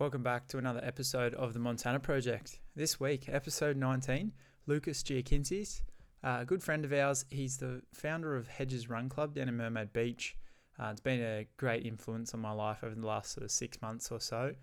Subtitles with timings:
[0.00, 2.60] Welcome back to another episode of the Montana Project.
[2.76, 4.30] This week, episode 19,
[4.68, 5.82] Lukas Giakintzis,
[6.22, 7.24] uh, a good friend of ours.
[7.30, 10.36] He's the founder of Hedges Run Club down in Mermaid Beach.
[10.78, 13.82] Uh, it's been a great influence on my life over the last sort of six
[13.82, 14.54] months or so.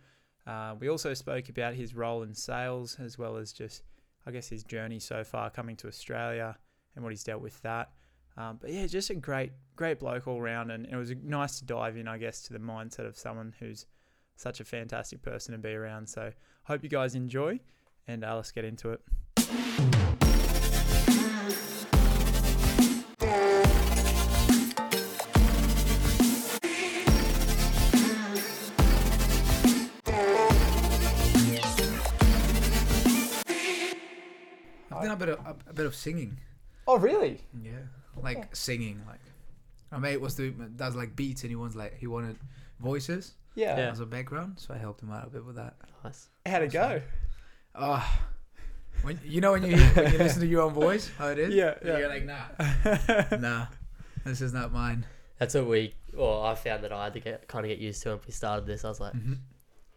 [0.48, 3.84] Uh, we also spoke about his role in sales as well as just,
[4.26, 6.56] I guess, his journey so far coming to Australia
[6.96, 7.92] and what he's dealt with that.
[8.38, 11.66] Um, but yeah, just a great, great bloke all round, and it was nice to
[11.66, 13.86] dive in, I guess, to the mindset of someone who's
[14.36, 16.08] such a fantastic person to be around.
[16.08, 16.32] So
[16.66, 17.60] hope you guys enjoy,
[18.08, 19.02] and uh, let's get into it.
[34.92, 36.38] I've done a bit of a, a bit of singing.
[36.88, 37.42] Oh, really?
[37.62, 37.72] Yeah,
[38.22, 39.02] like singing.
[39.08, 39.20] Like
[39.92, 42.38] my mate was doing does like beats, and he wants like he wanted
[42.80, 43.78] voices Yeah.
[43.78, 43.92] Yeah.
[43.92, 45.76] as a background, so I helped him out a bit with that.
[46.04, 46.30] Nice.
[46.46, 47.02] How'd it go?
[47.74, 48.06] Oh,
[49.02, 51.40] when you know when you hear, when you listen to your own voice, how it
[51.40, 51.54] is.
[51.54, 51.98] Yeah, yeah.
[51.98, 53.66] You're like nah, nah,
[54.24, 55.06] this is not mine.
[55.40, 58.02] That's what we, well, I found that I had to get kind of get used
[58.04, 58.86] to when we started this.
[58.86, 59.40] I was like, Mhm.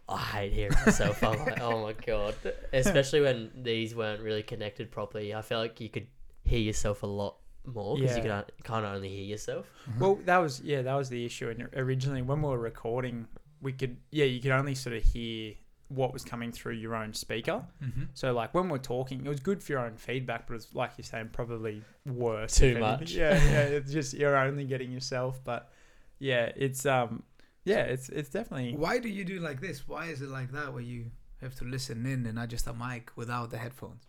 [0.08, 1.22] I hate hearing myself.
[1.22, 2.34] I'm like, oh my god.
[2.72, 5.34] Especially when these weren't really connected properly.
[5.34, 6.06] I felt like you could
[6.44, 8.42] hear yourself a lot more because you Yeah.
[8.42, 9.70] could kind of only hear yourself.
[10.00, 11.50] Well, that was yeah, that was the issue.
[11.50, 13.28] And originally, when we were recording,
[13.60, 15.54] we could yeah, you could only sort of hear
[15.88, 17.64] what was coming through your own speaker.
[17.82, 18.02] Mm-hmm.
[18.14, 20.92] So like when we're talking, it was good for your own feedback, but it's like
[20.98, 22.56] you're saying, probably worse.
[22.56, 23.12] Too much.
[23.12, 23.62] Yeah, yeah.
[23.62, 25.70] It's just you're only getting yourself, but
[26.18, 27.22] yeah, it's um,
[27.64, 29.88] yeah, it's it's definitely Why do you do like this?
[29.88, 31.06] Why is it like that where you
[31.40, 34.02] have to listen in and not just a mic without the headphones?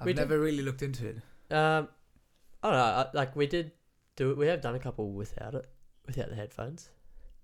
[0.00, 1.16] I've We did- never really looked into it.
[1.54, 1.88] Um,
[2.62, 3.06] I don't know.
[3.12, 3.72] Like we did
[4.16, 4.38] do it.
[4.38, 5.66] We have done a couple without it,
[6.06, 6.88] without the headphones.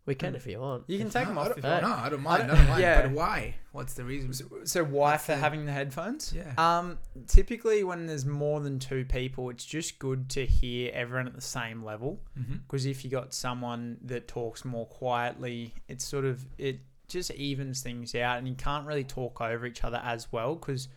[0.07, 0.37] We can Mm.
[0.37, 0.85] if you want.
[0.89, 1.49] you can take them no, I off.
[1.51, 2.43] don't, If, Uh, no, I don't mind.
[2.43, 2.81] I don't- don't, mind.
[2.87, 3.03] yeah.
[3.03, 3.55] But why?
[3.73, 4.33] What's the reason?
[4.33, 6.33] so, so why What's for the- having the headphones?
[6.35, 6.53] Yeah.
[6.59, 6.99] Um,
[7.29, 11.41] typically when there's more than two people, it's just good to hear everyone at the
[11.41, 12.21] same level.
[12.39, 12.55] Mm-hmm.
[12.67, 17.83] because if you got someone that talks more quietly, it's sort of it just evens
[17.83, 20.55] things out, and you can't really talk over each other as well.
[20.55, 20.89] Because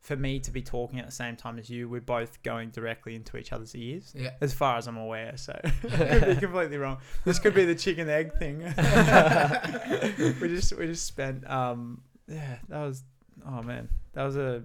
[0.00, 3.14] for me to be talking at the same time as you, we're both going directly
[3.14, 4.30] into each other's ears, Yeah.
[4.40, 5.36] as far as I'm aware.
[5.36, 6.98] So could be completely wrong.
[7.24, 8.58] This could be the chicken egg thing.
[10.40, 13.02] we just we just spent um yeah that was
[13.46, 14.62] oh man that was a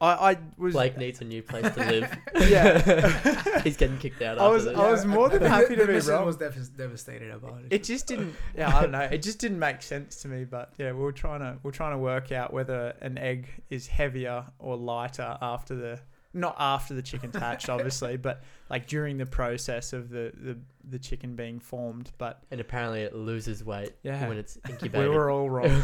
[0.00, 2.18] I I was Blake needs a new place to live.
[2.50, 3.60] yeah.
[3.62, 4.38] He's getting kicked out.
[4.38, 4.76] I after was- this.
[4.76, 6.26] I was more than happy to the be missus wrong.
[6.26, 7.66] was devas- devastated about it.
[7.72, 10.72] it just didn't yeah i don't know it just didn't make sense to me but
[10.78, 13.86] yeah we were trying to we are trying to work out whether an egg is
[13.86, 15.98] heavier or lighter after the
[16.34, 20.58] not after the chicken's hatched obviously but like during the process of the the,
[20.90, 24.28] the chicken being formed but and apparently it loses weight Yeah.
[24.28, 25.08] when it's incubated.
[25.10, 25.82] we were all wrong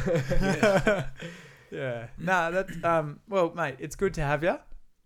[1.72, 4.56] yeah no that um well mate it's good to have you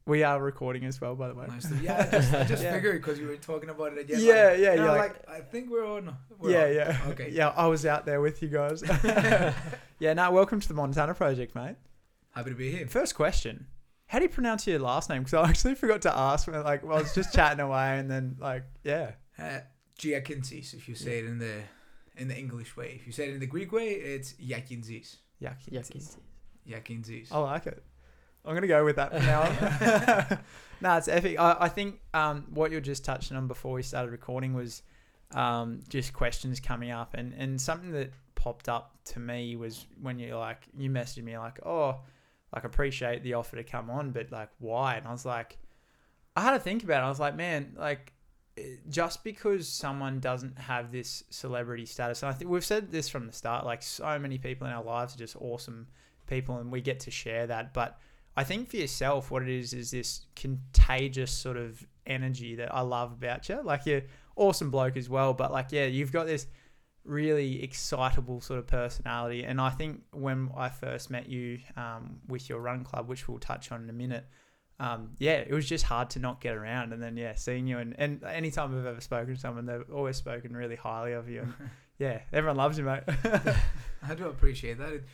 [0.06, 2.62] we are recording as well by the way Nice to, yeah, I just, I just
[2.64, 2.72] Yeah.
[2.74, 4.18] figured because you were talking about it again.
[4.20, 6.16] yeah like, yeah and yeah I'm like, like, I think we're on.
[6.38, 6.74] We're yeah on.
[6.74, 7.30] yeah Okay.
[7.30, 8.82] yeah i was out there with you guys
[9.98, 11.76] yeah no welcome to the montana project mate
[12.34, 12.86] Happy to be here.
[12.86, 13.66] First question:
[14.08, 15.22] How do you pronounce your last name?
[15.22, 16.46] Because I actually forgot to ask.
[16.46, 19.60] When, like, well, I was just chatting away, and then like, yeah, Uh,
[19.98, 21.62] Giakintzis, if you say it in the
[22.18, 22.92] in the English way.
[23.00, 25.16] If you say it in the Greek way, it's Yakinzis.
[25.42, 25.56] yuck.
[26.68, 27.02] Yucky.
[27.02, 27.28] Yakinzis.
[27.32, 27.82] I like it.
[28.46, 30.38] I'm gonna go with that for now.
[30.80, 31.38] no, it's epic.
[31.38, 34.82] I, I think um, what you're just touching on before we started recording was
[35.32, 40.18] um, just questions coming up, and and something that popped up to me was when
[40.18, 42.00] you like you messaged me like, oh,
[42.54, 44.94] like appreciate the offer to come on, but like why?
[44.94, 45.58] And I was like,
[46.36, 47.06] I had to think about it.
[47.06, 48.12] I was like, man, like
[48.56, 53.08] eh, just because someone doesn't have this celebrity status, and I think we've said this
[53.08, 55.88] from the start, like so many people in our lives are just awesome
[56.26, 57.98] people, and we get to share that, but
[58.36, 62.82] I think for yourself, what it is is this contagious sort of energy that I
[62.82, 63.62] love about you.
[63.62, 64.02] Like you're
[64.36, 66.46] awesome bloke as well, but like yeah, you've got this
[67.04, 69.44] really excitable sort of personality.
[69.44, 73.38] And I think when I first met you um, with your run club, which we'll
[73.38, 74.26] touch on in a minute,
[74.78, 76.92] um, yeah, it was just hard to not get around.
[76.92, 80.16] And then yeah, seeing you and and anytime I've ever spoken to someone, they've always
[80.16, 81.40] spoken really highly of you.
[81.40, 81.54] And
[81.98, 83.04] yeah, everyone loves you, mate.
[84.02, 84.92] I do appreciate that.
[84.92, 85.04] It,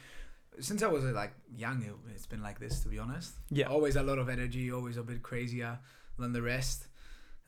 [0.60, 2.81] since I was uh, like young, it, it's been like this.
[2.81, 5.78] To be honest, yeah, always a lot of energy, always a bit crazier
[6.19, 6.87] than the rest.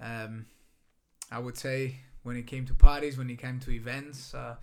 [0.01, 0.47] Um,
[1.31, 4.57] I would say when it came to parties, when it came to events, uh,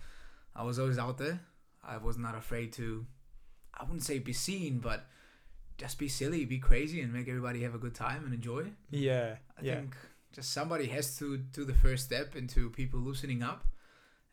[0.54, 1.40] I was always out there.
[1.82, 3.06] I was not afraid to,
[3.78, 5.06] I wouldn't say be seen, but
[5.78, 8.66] just be silly, be crazy, and make everybody have a good time and enjoy.
[8.90, 9.74] yeah, I yeah.
[9.76, 9.96] think
[10.32, 13.64] just somebody has to do the first step into people loosening up.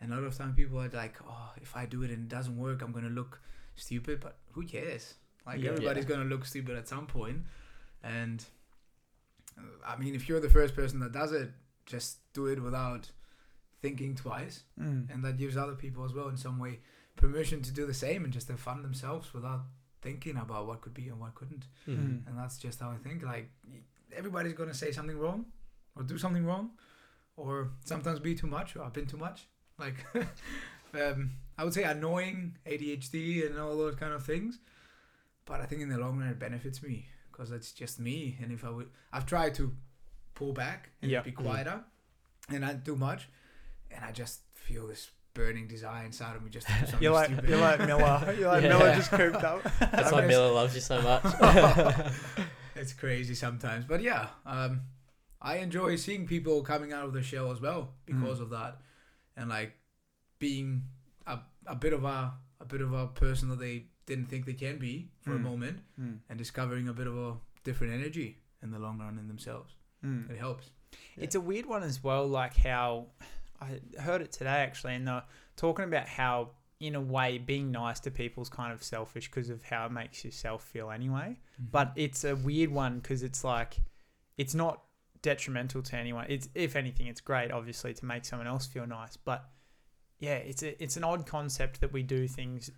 [0.02, 2.30] And a lot of time people are like, oh, if I do it and it
[2.30, 3.42] doesn't work, I'm gonna look
[3.80, 5.16] stupid, but who cares?
[5.46, 5.72] Like Yeah.
[5.72, 6.10] everybody's Yeah.
[6.18, 7.46] gonna look stupid at some point,
[8.04, 8.46] and
[9.86, 11.52] I mean, if you're the first person that does it,
[11.86, 13.12] just do it without
[13.82, 15.10] thinking twice, Mm.
[15.10, 16.82] and that gives other people as well in some way
[17.16, 19.66] permission to do the same and just have fun themselves without
[20.02, 21.68] thinking about what could be and what couldn't.
[21.88, 22.26] Mm.
[22.28, 23.24] And that's just how I think.
[23.24, 23.50] Like
[24.14, 25.52] everybody's gonna say something wrong,
[25.96, 26.78] or do something wrong,
[27.36, 29.48] or sometimes be too much or been too much.
[29.78, 30.06] Like
[30.94, 34.60] um, I would say annoying ADHD and all those kind of things.
[35.46, 38.38] But I think in the long run it benefits me because it's just me.
[38.42, 39.74] And if I would, I've tried to
[40.36, 41.22] pull back and Yeah.
[41.22, 41.84] be quieter,
[42.50, 43.28] and not do much,
[43.92, 47.14] and I just feel this burning desire inside of me just to do something You're
[47.14, 47.50] like stupid.
[47.50, 48.36] you're like Miller.
[48.40, 48.70] You're like Yeah.
[48.78, 49.64] Miller just cooped up.
[49.80, 52.14] That's I'm why just- Miller loves you so much.
[52.76, 53.86] it's crazy sometimes.
[53.86, 54.82] But yeah, um,
[55.42, 58.78] I enjoy seeing people coming out of the shell as well because of that,
[59.36, 59.74] and like
[60.40, 60.84] being
[61.70, 64.78] a, bit of a a bit of a person that they didn't think they can
[64.80, 65.44] be for a Mm.
[65.44, 66.20] moment, Mm.
[66.30, 69.76] and discovering a bit of a different energy in the long run in themselves.
[70.04, 70.30] Mm.
[70.30, 70.72] It helps.
[71.16, 73.08] It's a weird one as well, like how
[73.62, 75.24] I heard it today actually, and they're
[75.56, 79.50] talking about how, in a way, being nice to people is kind of selfish because
[79.50, 81.38] of how it makes yourself feel anyway.
[81.60, 83.82] But it's a weird one because it's like,
[84.38, 84.84] it's not
[85.22, 86.26] detrimental to anyone.
[86.30, 89.18] It's if anything, it's great, obviously, to make someone else feel nice.
[89.18, 89.50] But
[90.20, 92.70] yeah, it's a it's an odd concept that we do things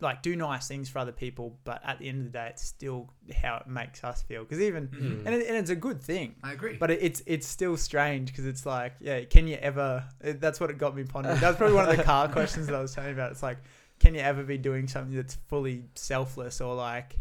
[0.00, 2.62] like do nice things for other people, but at the end of the day, it's
[2.64, 3.10] still
[3.42, 4.44] how it makes us feel.
[4.44, 5.26] Because even Mhm.
[5.26, 6.36] and, it, and it's a good thing.
[6.44, 6.76] I agree.
[6.76, 10.04] But it, it's it's still strange because it's like, yeah, can you ever?
[10.20, 11.40] It, that's what it got me pondering.
[11.40, 13.32] That's probably one of the car questions that I was telling you about.
[13.32, 13.58] It's like,
[13.98, 17.16] can you ever be doing something that's fully selfless or like,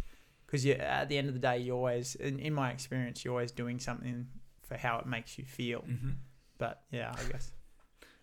[0.46, 3.34] because you at the end of the day, you always, in, in my experience, you're
[3.34, 4.28] always doing something
[4.62, 5.82] for how it makes you feel.
[5.82, 6.16] Mhm.
[6.60, 7.52] But yeah, I guess.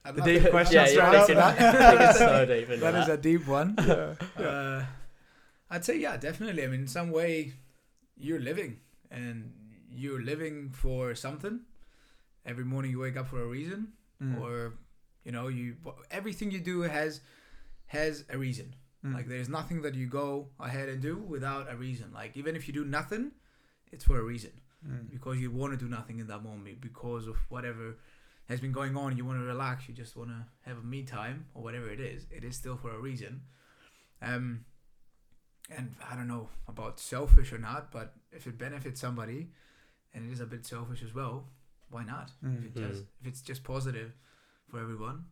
[0.05, 1.57] I'd The deep to- question yeah, straight you're up.
[1.57, 3.03] thinking so deep that that.
[3.03, 3.75] is a deep one.
[3.87, 4.15] yeah.
[4.39, 4.85] Uh,
[5.71, 6.63] I'd say yeah, definitely.
[6.65, 7.55] I mean, in some way,
[8.17, 8.81] you're living,
[9.11, 9.53] and
[9.91, 11.61] you're living for something.
[12.45, 13.93] Every morning you wake up for a reason,
[14.23, 14.41] Mm.
[14.41, 14.75] or
[15.25, 15.77] you know, you
[16.11, 17.21] everything you do has
[17.87, 18.75] has a reason.
[19.05, 19.15] Mm.
[19.15, 22.13] Like there's nothing that you go ahead and do without a reason.
[22.13, 23.33] Like even if you do nothing,
[23.91, 24.53] it's for a reason
[24.87, 25.11] Mm.
[25.11, 27.97] because you want to do nothing in that moment because of whatever
[28.49, 29.17] has been going on.
[29.17, 29.89] You want to relax.
[29.89, 32.27] You just want to have a me time or whatever it is.
[32.31, 33.43] It is still for a reason.
[34.23, 34.65] Um,
[35.71, 39.49] and I don't know about selfish or not, but if it benefits somebody,
[40.13, 41.49] and it is a bit selfish as well,
[41.91, 42.31] why not?
[42.45, 42.59] Mm.
[42.59, 43.07] If, it just, Mm.
[43.23, 44.13] if it's just positive
[44.69, 45.25] for everyone,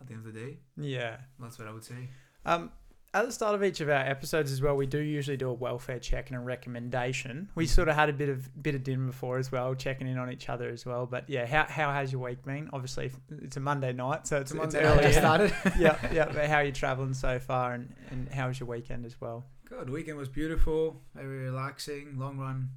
[0.00, 1.18] at the end of the day, Yeah.
[1.40, 2.10] that's what I would say.
[2.44, 2.70] Um,
[3.14, 5.52] at the start of each of our episodes as well, we do usually do a
[5.52, 7.48] welfare check and a recommendation.
[7.54, 10.18] We sort of had a bit of bit of dinner before as well, checking in
[10.18, 11.06] on each other as well.
[11.06, 12.68] But yeah, how, how has your week been?
[12.72, 13.12] Obviously,
[13.42, 15.12] it's a Monday night, so it's, It's it's Monday early.
[15.12, 15.54] started.
[15.78, 16.26] yeah, yeah.
[16.26, 19.44] But how are you traveling so far, and, and how was your weekend as well?
[19.64, 19.88] Good.
[19.90, 22.18] Weekend was beautiful, very relaxing.
[22.18, 22.70] Long run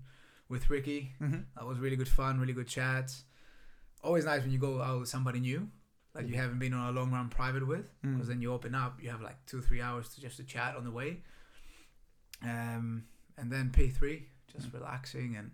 [0.49, 1.13] with Ricky.
[1.21, 1.39] Mm-hmm.
[1.55, 3.23] That was really good fun, really good chats.
[4.03, 5.67] Always nice when you go out with somebody new
[6.17, 8.13] that you haven't been on a long run private with, Mm.
[8.15, 9.01] because then you open up.
[9.01, 11.21] You have like two, three hours to just to chat on the way.
[12.43, 13.05] Um,
[13.37, 15.51] and then P three, just relaxing and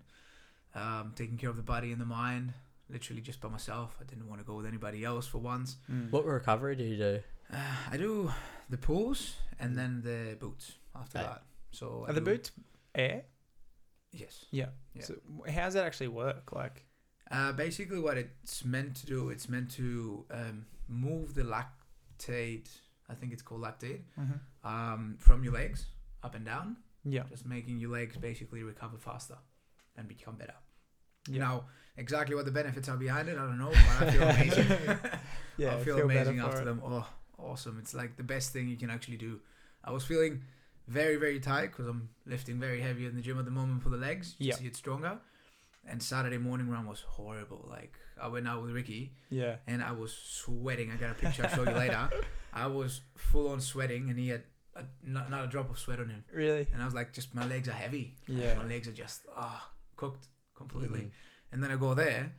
[0.75, 2.53] um, taking care of the body and the mind.
[2.89, 3.97] Literally just by myself.
[4.01, 5.77] I didn't want to go with anybody else for once.
[5.91, 6.11] Mm.
[6.11, 7.19] What recovery do you do?
[7.51, 7.57] Uh,
[7.91, 8.31] I do
[8.69, 11.27] the pools and then the boots after Okay.
[11.27, 11.43] that.
[11.71, 12.51] So I Are the do- boots
[12.93, 13.23] air?
[14.11, 14.45] Yes.
[14.51, 14.67] Yeah.
[14.93, 15.03] Yeah.
[15.03, 15.15] So
[15.49, 16.51] how does that actually work?
[16.51, 16.85] Like,
[17.31, 22.69] Uh, basically, what it's meant to do, it's meant to um, move the lactate.
[23.09, 24.01] I think it's called lactate
[24.63, 25.85] um, from your legs
[26.23, 29.37] up and down, yeah, just making your legs basically recover faster
[29.97, 30.53] and become better.
[31.29, 31.65] yeah, Now,
[31.97, 34.67] exactly what the benefits are behind it, I don't know, but I feel amazing.
[35.57, 35.75] yeah.
[35.75, 36.65] I feel, better amazing after it.
[36.65, 36.81] them.
[36.85, 37.05] Oh,
[37.37, 37.77] awesome!
[37.79, 39.39] It's like the best thing you can actually do.
[39.83, 40.41] I was feeling
[40.87, 43.89] very, very tight because I'm lifting very heavy in the gym at the moment for
[43.89, 44.55] the legs Yeah.
[44.55, 45.17] to get stronger.
[45.85, 47.65] And Saturday morning run was horrible.
[47.69, 49.57] Like I went out with Ricky Yeah.
[49.67, 50.91] and I was sweating.
[50.91, 51.43] I got a picture.
[51.43, 52.09] I'll show you later.
[52.53, 54.43] I was full on sweating, and he had
[54.75, 56.23] a, not, not a drop of sweat on him.
[56.31, 56.67] Really?
[56.71, 58.15] And I was like, just my legs are heavy.
[58.27, 58.53] Yeah.
[58.55, 60.99] my legs are just ah cooked completely.
[61.01, 61.11] Mhm.
[61.51, 62.33] And then I go there,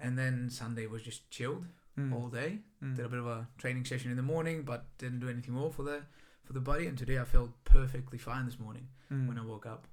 [0.00, 1.66] and then Sunday was just chilled
[1.98, 2.14] Mm.
[2.14, 2.60] all day.
[2.82, 2.96] Mm.
[2.96, 5.70] Did a bit of a training session in the morning, but didn't do anything more
[5.70, 6.00] for the
[6.44, 6.86] for the body.
[6.86, 9.28] And today I felt perfectly fine this morning Mm.
[9.28, 9.86] when I woke up.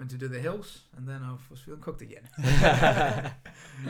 [0.00, 2.26] Went to do the hills, and then I was feeling cooked again.
[2.38, 3.32] yeah,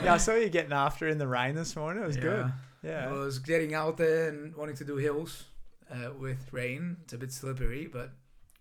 [0.09, 2.03] I saw you getting after in the rain this morning.
[2.03, 2.53] It was good.
[2.83, 5.45] Yeah, I was getting out there and wanting to do hills
[5.89, 6.97] uh, with rain.
[7.05, 8.11] It's a bit slippery, but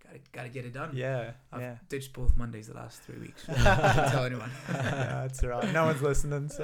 [0.06, 0.91] gotta gotta get it done.
[0.94, 1.32] Yeah.
[1.51, 1.75] I've Yeah.
[1.89, 3.44] ditched both Mondays the last three weeks.
[3.48, 4.51] Don't tell anyone.
[4.72, 4.74] yeah,
[5.27, 5.74] that's all right.
[5.74, 6.50] No one's listening.
[6.50, 6.63] So.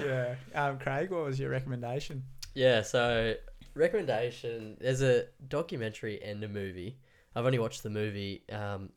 [0.00, 0.34] yeah.
[0.54, 2.22] Um, Craig, what was your recommendation?
[2.54, 3.34] Yeah, so
[3.74, 4.78] recommendation.
[4.80, 6.96] There's a documentary and a movie.
[7.34, 8.42] I've only watched the movie.
[8.52, 8.90] Um,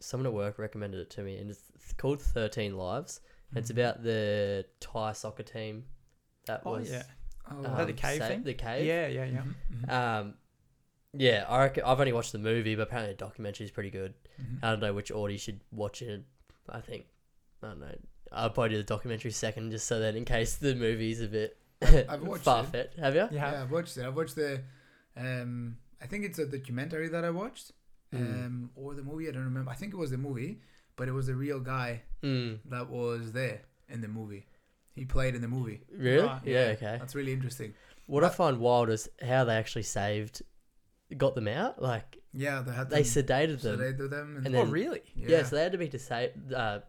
[0.00, 1.62] someone at work recommended it to me, and it's
[1.96, 3.20] called Thirteen Lives.
[3.50, 5.84] And It's about the Thai soccer team
[6.46, 7.02] that Oh was yeah,
[7.50, 8.42] Oh, um, the cave sa- thing?
[8.42, 8.84] The cave.
[8.84, 9.42] yeah, yeah, yeah.
[9.42, 9.90] Mhm, mhm,
[10.20, 10.34] Um,
[11.14, 14.12] yeah, I reckon I've only watched the movie, but apparently the documentary is pretty good.
[14.38, 14.58] mhm.
[14.62, 16.24] I don't know which order you should watch it.
[16.68, 17.06] I think
[17.62, 17.94] I don't know.
[18.30, 21.56] I'll probably do the documentary second, just so that in case the movie's a bit
[21.80, 22.98] I've watched far fetched.
[22.98, 23.28] Have you?
[23.32, 23.52] Yeah.
[23.52, 24.04] Yeah, I've watched it.
[24.04, 24.60] I've watched the,
[25.16, 27.72] um, I think it's a documentary that I watched,
[28.12, 28.46] Mm.
[28.46, 29.28] um, or the movie.
[29.28, 29.70] I don't remember.
[29.70, 30.60] I think it was the movie,
[30.96, 32.58] but it was the real guy Mm.
[32.70, 34.46] that was there in the movie.
[34.94, 35.82] He played in the movie.
[35.92, 36.26] Really?
[36.26, 36.40] Right.
[36.44, 36.60] Yeah.
[36.76, 36.96] Okay.
[36.98, 37.74] That's really interesting.
[38.06, 40.42] What I find wild is how they actually saved,
[41.16, 41.80] got them out.
[41.82, 43.78] Like Yeah, they had they them, sedated them.
[43.78, 45.02] sedated them, and, And oh really?
[45.14, 45.42] yeah.
[45.44, 46.80] so they had to be disa- uh,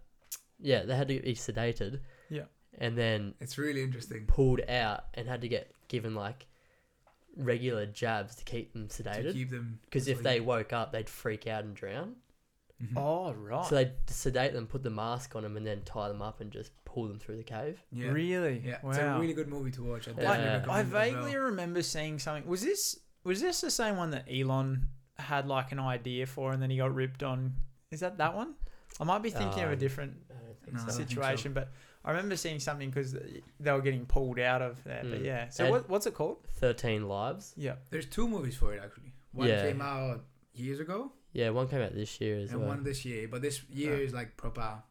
[0.59, 1.99] Yeah, they had to be sedated.
[2.29, 2.45] Yeah.
[2.77, 6.47] And then it's really interesting pulled out and had to get given like
[7.39, 9.33] regular jabs to keep them to sedated.
[9.33, 9.79] keep them.
[9.85, 10.23] Because if asleep.
[10.23, 12.15] they woke up, they'd freak out and drown.
[12.83, 12.93] Mhm.
[12.97, 13.65] Oh right.
[13.65, 16.49] So they'd sedate them, put the mask on them, and then tie them up and
[16.51, 17.81] just pull them through the cave.
[17.91, 18.61] yeah, Really?
[18.65, 18.89] yeah, Wow.
[18.91, 20.07] it's a really good movie to watch.
[20.07, 20.17] I Yeah.
[20.17, 21.43] definitely I- recommend I it as vaguely well.
[21.45, 22.47] remember seeing something.
[22.49, 26.61] Was this was this the same one that Elon had like an idea for, and
[26.61, 27.55] then he got ripped on?
[27.91, 28.55] Is that that one?
[28.99, 30.87] I might be thinking of a Um, different I don't think No, I so.
[30.87, 31.15] don't think so.
[31.15, 31.71] situation, but
[32.05, 35.01] I remember seeing something because they were getting pulled out of there.
[35.03, 35.25] But Mm.
[35.25, 35.49] yeah.
[35.49, 36.37] So what, what's it called?
[36.53, 37.53] Thirteen lives.
[37.57, 37.75] Yeah.
[37.89, 39.13] There's two movies for it actually.
[39.33, 39.63] One Yeah.
[39.67, 42.69] came out years ago, Yeah, one came out this year as and well.
[42.69, 43.27] one this year.
[43.27, 44.03] But this year Yeah.
[44.05, 44.81] is like proper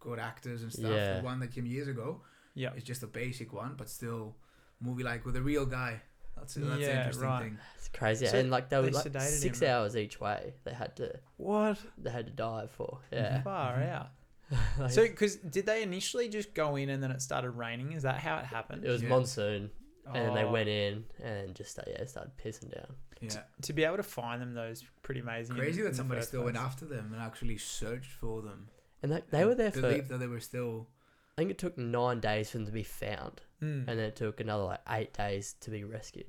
[0.00, 0.90] good actors and stuff.
[0.90, 1.18] Yeah.
[1.18, 2.22] The one that came years ago
[2.54, 2.72] Yeah.
[2.74, 4.36] is just a basic one, but still
[4.80, 6.00] movie like with a real guy.
[6.36, 7.42] That's that's the Yeah, interesting right.
[7.42, 7.58] thing.
[7.76, 9.74] It's crazy, So and like they were like six him, right?
[9.74, 10.54] hours each way.
[10.64, 11.78] They had to What?
[11.96, 13.00] they had to dive for.
[13.12, 13.42] Yeah.
[13.42, 14.08] Far out.
[14.78, 17.92] Like, So, because did they initially just go in and then it started raining?
[17.92, 18.84] Is that how it happened?
[18.84, 19.08] it was Yeah.
[19.08, 19.70] monsoon,
[20.06, 22.94] and then they Oh, went in and just uh, yeah started pissing down.
[23.20, 23.42] Yeah.
[23.62, 24.52] to be able to find them.
[24.52, 25.56] Those pretty amazing.
[25.56, 26.66] in- Crazy in that the somebody first still went place.
[26.66, 28.68] after them and actually searched for them.
[29.02, 30.88] And they, they and were there for I Believed that they were still.
[31.36, 33.88] I think it took nine days for them to be found, Mm.
[33.88, 36.26] and then it took another like eight days to be rescued.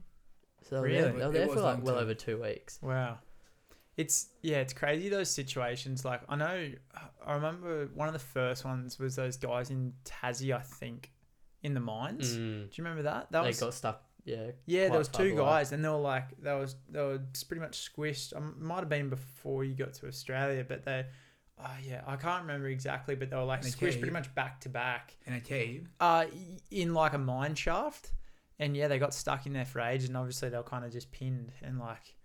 [0.63, 1.01] So they were Really?
[1.01, 2.03] there, they were It there was for like long well term.
[2.03, 2.79] over two weeks.
[2.81, 3.19] Wow.
[3.97, 6.03] It's yeah, it's crazy those situations.
[6.03, 6.71] Like I know,
[7.25, 11.11] I remember one of the first ones was those guys in Tassie, I think,
[11.63, 12.33] in the mines.
[12.35, 12.69] Mm.
[12.69, 13.31] Do you remember that?
[13.31, 14.03] That They was got stuck.
[14.25, 14.47] Yeah.
[14.65, 14.89] yeah.
[14.89, 15.45] There was two below.
[15.45, 18.35] guys, and they were like they was they were just pretty much squished.
[18.35, 21.05] I might have been before you got to Australia, but they.
[21.57, 24.33] Oh yeah, I can't remember exactly, but they were like In a squished pretty much
[24.35, 25.15] back to back.
[25.25, 25.87] in a cave.
[26.01, 26.25] Uh,
[26.69, 28.11] in like a mine shaft,
[28.59, 30.91] and yeah, they got stuck in there for ages, and obviously they were kind of
[30.91, 32.15] just pinned and like,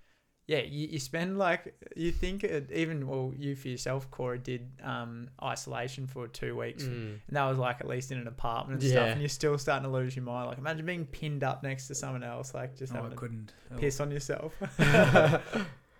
[0.52, 1.62] yeah, you, you spend like
[1.94, 6.82] you think it, even well, you for yourself, Cora did um isolation for two weeks,
[6.84, 7.18] Mm.
[7.28, 9.84] and that was like at least in an apartment and stuff, and you're still starting
[9.88, 10.48] to lose your mind.
[10.48, 13.52] Like imagine being pinned up next to someone else, like just No, I couldn't.
[13.72, 13.76] Oh.
[13.78, 14.52] piss on yourself.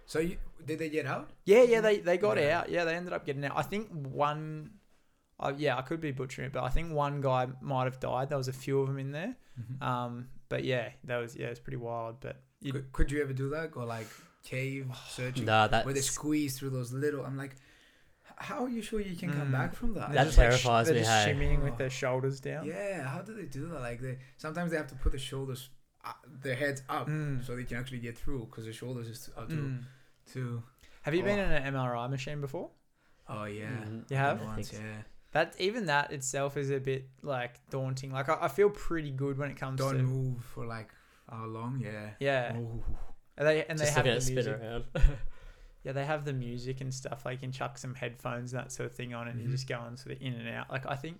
[0.07, 1.31] So you, did they get out?
[1.45, 2.59] Yeah, yeah, they they got Yeah.
[2.59, 2.69] out.
[2.69, 3.53] Yeah, they ended up getting out.
[3.57, 4.71] I think one,
[5.39, 8.29] uh, yeah, I could be butchering it, but I think one guy might have died.
[8.29, 9.37] There was a few of them in there.
[9.81, 12.17] Um, but yeah, that was yeah, it's pretty wild.
[12.21, 13.71] But Could, could you ever do that?
[13.71, 14.09] Go like
[14.43, 17.25] cave searching Nah, that's where they squeeze through those little.
[17.25, 17.57] I'm like,
[18.37, 19.53] how are you sure you can come Mm.
[19.53, 20.09] back from that?
[20.09, 21.35] they're That just, like, sh- terrifies they're me, just hey.
[21.35, 21.77] shimmying with Oh.
[21.77, 22.65] their shoulders down.
[22.67, 23.81] Yeah, how do they do that?
[23.81, 25.69] Like they sometimes they have to put the shoulders,
[26.05, 27.45] uh, their heads up, Mm.
[27.45, 29.85] so they can actually get through because the shoulders is too, are too, Mm.
[30.33, 30.63] too.
[31.03, 31.45] Have you been Oh.
[31.45, 32.71] in an MRI machine before?
[33.29, 34.11] Oh yeah, Mhm.
[34.11, 34.41] You have?
[34.43, 34.79] Once, so.
[34.79, 35.03] yeah.
[35.33, 38.11] That even that itself is a bit like daunting.
[38.11, 40.91] Like I, I feel pretty good when it comes Don't to move for like
[41.31, 41.79] how long?
[41.79, 42.11] Yeah.
[42.19, 42.57] yeah.
[42.57, 42.83] Ooh.
[43.41, 44.61] And they and they just have the it spin music.
[44.61, 44.85] around.
[45.83, 47.25] Yeah, they have the music and stuff.
[47.25, 49.45] Like you can chuck some headphones and that sort of thing on, and Mhm.
[49.45, 50.71] you just go on sort of in and out.
[50.71, 51.19] Like I think,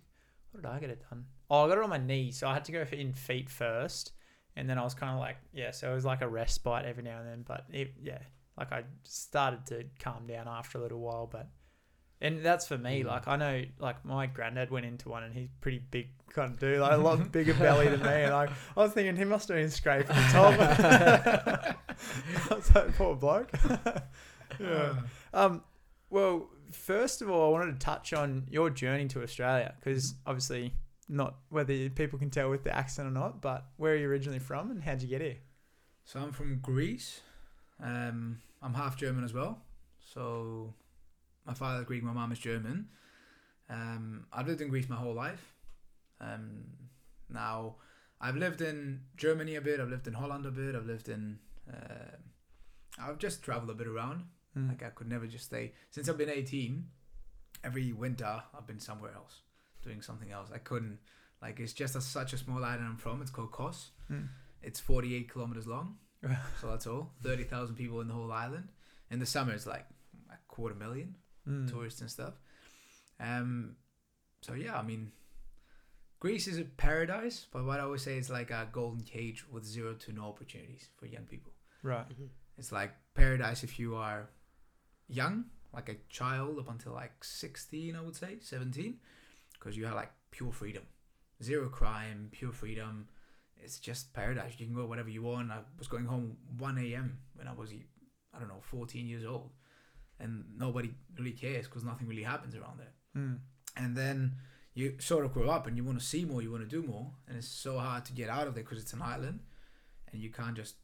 [0.53, 1.25] what did I get it done?
[1.49, 3.49] Oh, I got it on my knee, so I had to go for in feet
[3.49, 4.13] first,
[4.57, 5.71] and then I was kind of like, yeah.
[5.71, 8.19] So it was like a respite every now and then, but it, yeah,
[8.59, 11.49] like I started to calm down after a little while, but.
[12.21, 13.03] And that's for me.
[13.03, 13.07] Mm.
[13.07, 16.59] Like I know, like my granddad went into one, and he's pretty big kind of
[16.59, 18.25] dude, like a lot bigger belly than me.
[18.25, 20.55] And like I was thinking, he must have been scraping the top.
[22.51, 23.51] I was like, poor bloke.
[24.59, 24.95] yeah.
[25.33, 25.63] Um,
[26.11, 30.75] well, first of all, I wanted to touch on your journey to Australia because obviously,
[31.09, 34.39] not whether people can tell with the accent or not, but where are you originally
[34.39, 35.39] from and how'd you get here?
[36.05, 37.21] So I'm from Greece.
[37.83, 39.63] Um, I'm half German as well.
[40.13, 40.75] So
[41.47, 42.89] my father's Greek, my mom is German.
[43.69, 45.55] Um, I've lived in Greece my whole life.
[46.21, 46.65] Um,
[47.29, 47.77] now
[48.21, 49.81] I've lived in Germany a bit.
[49.81, 50.75] I've lived in Holland a bit.
[50.75, 51.39] I've lived in.
[51.73, 52.17] Uh,
[53.01, 54.25] I've just traveled a bit around.
[54.57, 54.69] Mm.
[54.69, 55.73] Like I could never just stay.
[55.91, 56.85] Since I've been 18,
[57.65, 59.43] every winter I've been somewhere else,
[59.83, 60.51] doing something else.
[60.53, 60.99] I couldn't.
[61.41, 63.23] Like it's just a, such a small island I'm from.
[63.23, 63.93] It's called Kos.
[64.11, 64.29] Mm.
[64.63, 65.97] It's 48 kilometers long.
[66.61, 67.13] so that's all.
[67.23, 68.69] Thirty thousand people in the whole island.
[69.11, 69.87] In the summer, it's like
[70.31, 71.17] a quarter million
[71.51, 71.71] Mm.
[71.71, 72.35] tourists and stuff.
[73.19, 73.77] Um,
[74.43, 75.13] so yeah, I mean,
[76.21, 79.65] Greece is a paradise, but what I always say is like a golden cage with
[79.65, 81.53] zero to no opportunities for young people.
[81.83, 82.09] Right.
[82.09, 82.29] Mhm.
[82.59, 84.29] It's like paradise if you are
[85.09, 89.01] young, like a child up until like 16, I would say, 17,
[89.55, 90.83] because you have like pure freedom.
[91.43, 93.09] Zero crime, pure freedom.
[93.57, 94.55] It's just paradise.
[94.59, 95.51] You can go whatever you want.
[95.51, 97.19] I was going home 1 a.m.
[97.35, 97.73] when I was,
[98.35, 99.51] I don't know, 14 years old.
[100.21, 102.93] And nobody really cares because nothing really happens around there.
[103.17, 103.39] Mm.
[103.77, 104.33] And then
[104.75, 106.87] you sort of grow up and you want to see more, you want to do
[106.87, 107.11] more.
[107.27, 109.41] And it's so hard to get out of there because it's an island
[110.13, 110.75] and you can't just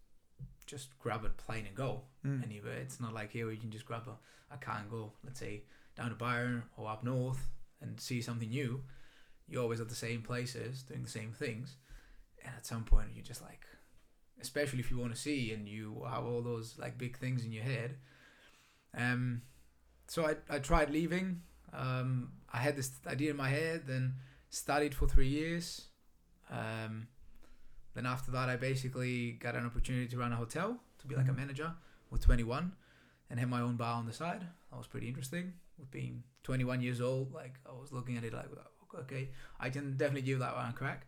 [0.66, 2.42] just grab a plane and go Mm.
[2.42, 2.78] anywhere.
[2.78, 5.38] It's not like here where you can just grab a, a car and go, let's
[5.38, 5.62] say,
[5.96, 7.46] down to Byron or up north
[7.80, 8.82] and see something new.
[9.48, 11.76] You're always at the same places doing the same things.
[12.44, 13.64] And at some point, you're just like,
[14.40, 17.52] especially if you want to see and you have all those like big things in
[17.52, 17.96] your head.
[18.96, 19.42] Um,
[20.08, 21.42] so I, I tried leaving.
[21.72, 24.14] Um, I had this idea in my head, then
[24.50, 25.88] studied for three years.
[26.50, 27.08] Um,
[27.94, 31.28] then after that, I basically got an opportunity to run a hotel to be like
[31.28, 31.36] a Mhm.
[31.36, 31.74] manager
[32.10, 32.72] with 21
[33.30, 34.46] and have my own bar on the side.
[34.70, 35.54] That was pretty interesting.
[35.78, 38.48] With being 21 years old, like I was looking at it like,
[38.94, 41.06] okay, I can definitely give that one a crack.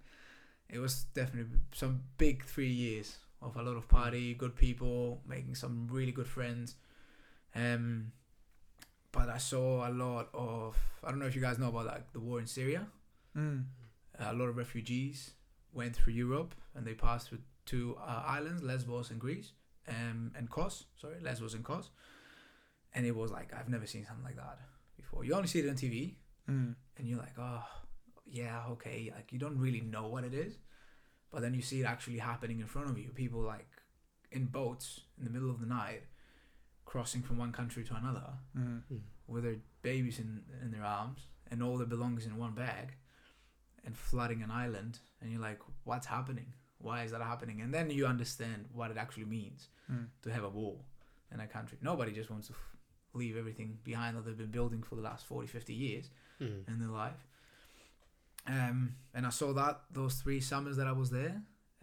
[0.68, 5.54] It was definitely some big three years of a lot of party, good people, making
[5.54, 6.74] some really good friends.
[7.58, 8.12] Um,
[9.12, 12.12] but I saw a lot of I don't know if you guys know about like
[12.12, 12.86] the war in Syria.
[13.36, 13.64] Mm.
[14.20, 15.32] A lot of refugees
[15.72, 19.52] went through Europe and they passed through two uh, islands, Lesbos and Greece,
[19.88, 20.84] um, and Kos.
[21.00, 21.90] Sorry, Lesbos and Kos.
[22.94, 24.58] And it was like I've never seen something like that
[24.96, 25.24] before.
[25.24, 26.14] You only see it on TV,
[26.50, 26.74] Mm.
[26.96, 27.62] and you're like, oh,
[28.26, 29.12] yeah, okay.
[29.14, 30.58] Like you don't really know what it is,
[31.30, 33.10] but then you see it actually happening in front of you.
[33.14, 33.68] People like
[34.32, 36.02] in boats in the middle of the night,
[36.92, 38.82] crossing from one country to another Mm.
[38.90, 39.00] Mm.
[39.32, 40.30] with their babies in
[40.62, 41.20] in their arms
[41.50, 42.86] and all their belongings in one bag,
[43.84, 44.94] and flooding an island.
[45.20, 46.48] And you're like, what's happening?
[46.86, 47.60] Why is that happening?
[47.62, 50.06] And then you understand what it actually means Mm.
[50.22, 50.76] to have a war
[51.32, 51.76] in a country.
[51.80, 52.76] Nobody just wants to f-
[53.20, 56.68] leave everything behind that they've been building for the last 40, 50 years Mm.
[56.68, 57.20] in their life.
[58.46, 58.78] Um,
[59.14, 61.36] and I saw that those three summers that I was there.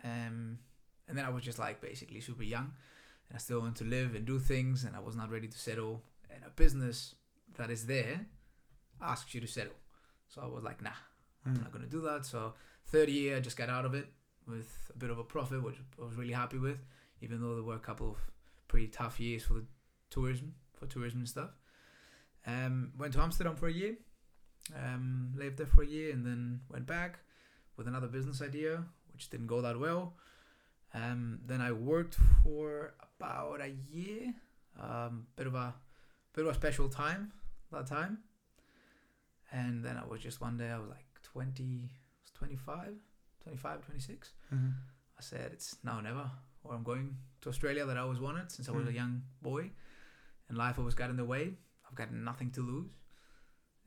[0.03, 0.59] Um,
[1.07, 2.73] and then I was just like basically super young, and
[3.35, 6.01] I still want to live and do things, and I was not ready to settle.
[6.33, 7.15] And a business
[7.57, 8.25] that is there
[9.01, 9.75] asks you to settle.
[10.29, 10.91] So I was like, nah,
[11.45, 11.61] I'm Mm.
[11.63, 12.25] not gonna do that.
[12.25, 12.53] So
[12.85, 14.07] third year, I just got out of it
[14.47, 16.79] with a bit of a profit, which I was really happy with,
[17.21, 18.17] even though there were a couple of
[18.67, 19.65] pretty tough years for the
[20.09, 21.51] tourism, for tourism and stuff.
[22.47, 23.97] Um, went to Amsterdam for a year,
[24.75, 27.19] um, lived there for a year, and then went back
[27.75, 30.15] with another business idea, which didn't go that well.
[30.95, 34.33] Um, then I worked for about a year,
[34.79, 35.73] um, bit of a
[36.33, 37.31] bit of a special time
[37.71, 38.19] that time.
[39.51, 42.93] And then I was just one day I was like 20, I was 25,
[43.43, 44.33] 25, 26.
[44.53, 44.73] Mhm.
[45.17, 46.29] I said it's now or never,
[46.63, 48.95] or I'm going to Australia that I always wanted since I was a Mm.
[48.95, 49.71] young boy,
[50.49, 51.57] and life always got in the way.
[51.87, 52.91] I've got nothing to lose,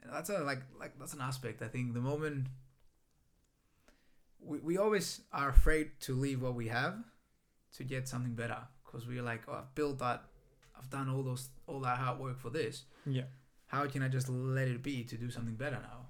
[0.01, 1.61] and that's a like like that's an aspect.
[1.63, 2.47] I think the moment
[4.41, 6.97] we we always are afraid to leave what we have
[7.77, 10.25] to get something better because we're like, oh, I've built that,
[10.79, 12.85] I've done all those all that hard work for this.
[13.07, 13.25] Yeah.
[13.67, 16.07] How can I just let it be to do something better now?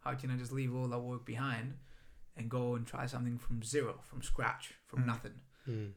[0.00, 1.74] How can I just leave all that work behind
[2.36, 5.06] and go and try something from zero, from scratch, from Mm.
[5.06, 5.40] nothing?
[5.68, 5.92] Mm.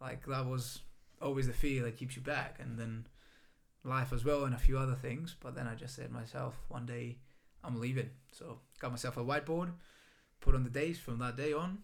[0.00, 0.80] Like that was
[1.20, 3.06] always the fear that keeps you back, and then
[3.84, 5.36] life as well, and a few other things.
[5.38, 7.18] But then I just said to myself, one day
[7.62, 8.10] I'm leaving.
[8.32, 9.72] So got myself a whiteboard,
[10.42, 11.78] put on the days from that day on,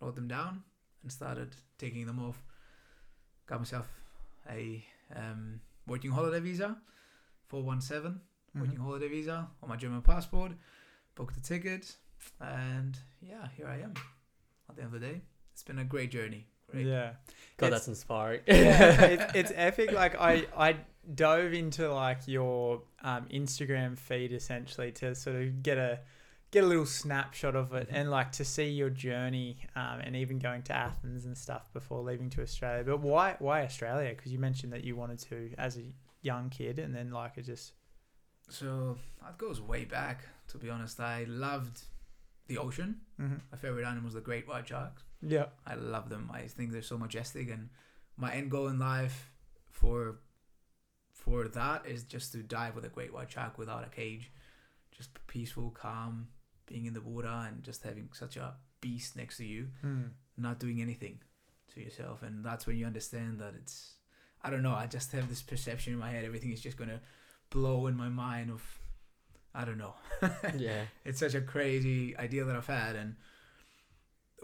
[0.00, 0.62] wrote them down,
[1.02, 2.40] and started taking them off.
[3.46, 3.88] Got myself
[4.48, 6.76] a um, working holiday visa,
[7.48, 8.20] four one seven
[8.58, 10.52] working holiday visa on my German passport,
[11.14, 11.96] booked the ticket,
[12.40, 13.92] and yeah, here I am.
[14.68, 15.20] At the end of the day,
[15.52, 16.46] it's been a great journey.
[16.70, 16.86] Great.
[16.86, 17.12] Yeah.
[17.58, 18.40] God, It's- that's inspiring.
[18.48, 19.92] yeah, it's, it's epic.
[19.92, 20.76] Like I, I
[21.14, 26.00] dove into like your um, Instagram feed essentially to sort of get a
[26.50, 30.38] get a little snapshot of it and like to see your journey um, and even
[30.38, 32.84] going to Athens and stuff before leaving to Australia.
[32.84, 34.10] But why why Australia?
[34.10, 37.42] Because you mentioned that you wanted to as a young kid and then like it
[37.42, 37.72] just
[38.48, 40.26] So that goes way back.
[40.48, 41.82] To be honest, I loved
[42.46, 43.00] the ocean.
[43.20, 43.40] mhm.
[43.50, 45.02] My favorite animal was the great white sharks.
[45.20, 46.30] yeah I love them.
[46.32, 47.70] I think they're so majestic, and
[48.16, 49.32] my end goal in life
[49.70, 50.20] for
[51.12, 54.30] for that is just to dive with a great white shark without a cage,
[54.96, 56.28] just peaceful, calm,
[56.66, 60.10] being in the water, and just having such a beast next to you, mm.
[60.36, 61.20] not doing anything
[61.74, 63.94] to yourself, and that's when you understand that it's.
[64.42, 64.74] I don't know.
[64.74, 66.24] I just have this perception in my head.
[66.24, 67.00] Everything is just gonna
[67.50, 68.50] blow in my mind.
[68.50, 68.62] Of,
[69.54, 69.94] I don't know.
[70.56, 70.82] yeah.
[71.04, 73.16] It's such a crazy idea that I've had, and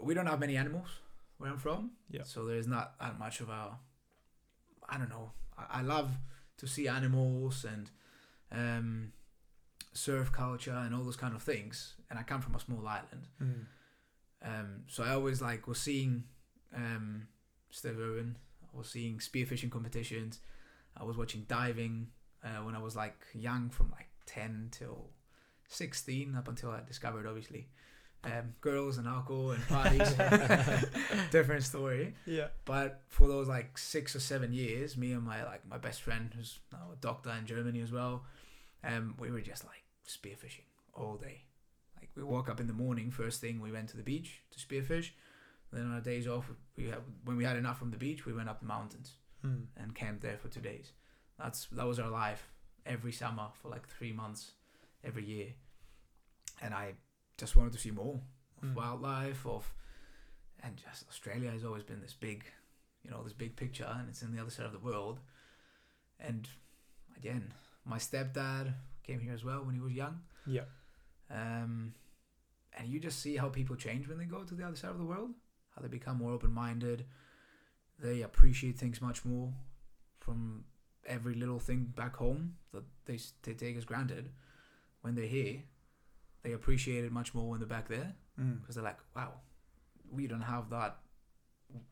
[0.01, 0.87] we don't have many animals
[1.37, 1.91] where I'm from.
[2.09, 2.23] Yeah.
[2.23, 3.77] So there's not that much of a.
[4.89, 5.31] I don't know.
[5.57, 6.11] I, I love
[6.57, 7.89] to see animals and
[8.51, 9.11] um,
[9.93, 11.93] surf culture and all those kind of things.
[12.09, 13.65] And I come from a small island, Mm.
[14.43, 16.25] um, so I always like was seeing
[16.75, 17.27] um,
[17.71, 18.37] Steve Irwin.
[18.63, 20.39] I was seeing spearfishing competitions.
[20.97, 22.07] I was watching diving
[22.43, 25.09] uh, when I was like young, from like ten till
[25.67, 27.67] sixteen, up until I discovered obviously
[28.23, 30.13] um, girls and alcohol and parties.
[31.31, 32.13] Different story.
[32.25, 32.47] Yeah.
[32.65, 36.31] But for those like six or seven years, me and my like my best friend,
[36.35, 38.23] who's now a doctor in Germany as well,
[38.83, 41.43] um, we were just like spearfishing all day.
[41.97, 44.59] Like we woke up in the morning, first thing we went to the beach to
[44.59, 45.11] spearfish.
[45.71, 48.33] Then on our days off, we had, when we had enough from the beach, we
[48.33, 49.13] went up the mountains
[49.43, 49.65] Mm.
[49.75, 50.93] and camped there for two days.
[51.37, 52.47] That's that was our life
[52.85, 54.51] every summer for like three months,
[55.03, 55.53] every year.
[56.61, 56.93] And I
[57.37, 58.21] just wanted to see more
[58.61, 58.75] of Mm.
[58.75, 59.73] wildlife, of
[60.61, 62.45] and just Australia has always been this big,
[63.03, 65.19] you know, this big picture, and it's in the other side of the world.
[66.19, 66.47] And
[67.17, 70.21] again, my stepdad came here as well when he was young.
[70.45, 70.63] Yeah.
[71.29, 71.93] Um,
[72.77, 74.97] and you just see how people change when they go to the other side of
[74.97, 75.31] the world,
[75.75, 77.05] how they become more open minded,
[77.99, 79.53] they appreciate things much more
[80.19, 80.65] from
[81.05, 84.29] every little thing back home that they, they take as granted.
[85.01, 85.63] When they're here,
[86.43, 88.61] they appreciate it much more when they're back there Mm.
[88.61, 89.31] because they're like, wow,
[90.11, 90.97] we don't have that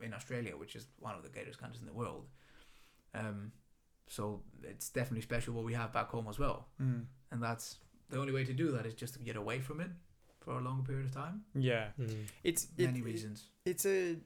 [0.01, 2.25] in Australia, which is one of the greatest countries in the world.
[3.13, 3.51] Um,
[4.07, 7.05] so it's definitely special what we have back home as well Mm.
[7.31, 7.77] and that's
[8.09, 9.89] the only way to do that is just to get away from it
[10.41, 11.43] for a longer period of time.
[11.53, 11.89] Yeah.
[11.99, 12.25] Mm.
[12.43, 13.45] It's Many it- reasons.
[13.65, 14.17] it's a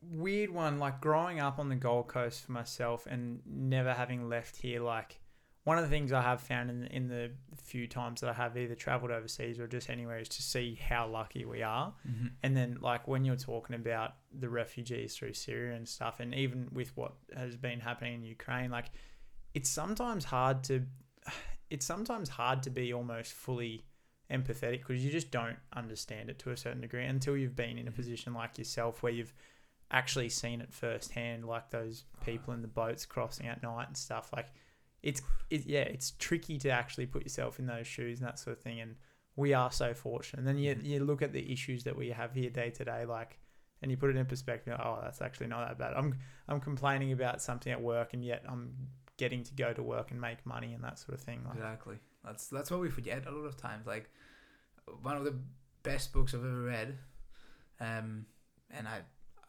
[0.00, 4.56] weird one like growing up on the gold coast for myself and never having left
[4.56, 5.20] here like
[5.64, 8.56] one of the things i have found in, in the few times that i have
[8.58, 12.26] either traveled overseas or just anywhere is to see how lucky we are Mm-hmm.
[12.42, 16.68] and then like when you're talking about the refugees through syria and stuff and even
[16.72, 18.86] with what has been happening in ukraine like
[19.54, 20.82] it's sometimes hard to
[21.70, 23.84] it's sometimes hard to be almost fully
[24.30, 27.88] empathetic because you just don't understand it to a certain degree until you've been in
[27.88, 27.96] a Mhm.
[27.96, 29.34] position like yourself where you've
[29.90, 34.32] actually seen it firsthand like those people in the boats crossing at night and stuff
[34.34, 34.50] like
[35.02, 38.56] it's it, yeah it's tricky to actually put yourself in those shoes and that sort
[38.56, 38.96] of thing and
[39.36, 40.84] we are so fortunate and then you, Mhm.
[40.84, 43.38] you look at the issues that we have here day to day like
[43.82, 47.12] and you put it in perspective oh that's actually not that bad i'm i'm complaining
[47.12, 48.74] about something at work and yet i'm
[49.22, 51.96] getting to go to work and make money and that sort of thing like Exactly.
[52.24, 53.86] That's that's what we forget a lot of times.
[53.86, 54.10] Like
[55.02, 55.36] one of the
[55.84, 56.98] best books I've ever read,
[57.80, 58.26] um,
[58.70, 58.98] and I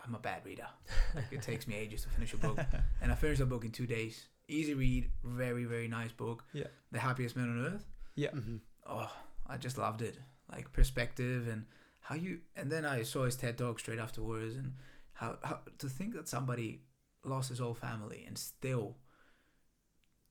[0.05, 0.67] I'm a bad reader.
[1.15, 2.59] Like, it takes me ages to finish a book,
[3.01, 4.27] and I finished a book in two days.
[4.47, 6.43] Easy read, very very nice book.
[6.53, 6.67] Yeah.
[6.91, 7.85] The Happiest Man on Earth.
[8.17, 8.59] Mhm.
[8.85, 9.11] oh,
[9.47, 10.17] I just loved it.
[10.51, 11.65] Like perspective and
[12.01, 12.41] how you.
[12.55, 14.73] And then I saw his TED talk straight afterwards, and
[15.13, 16.81] how, how to think that somebody
[17.23, 18.97] lost his whole family and still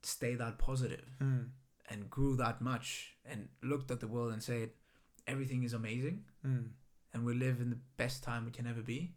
[0.03, 1.47] stay that positive mm,
[1.89, 4.71] and grew that much and looked at the world and said
[5.27, 6.69] everything is amazing mm,
[7.13, 9.15] and we live in the best time we can ever be.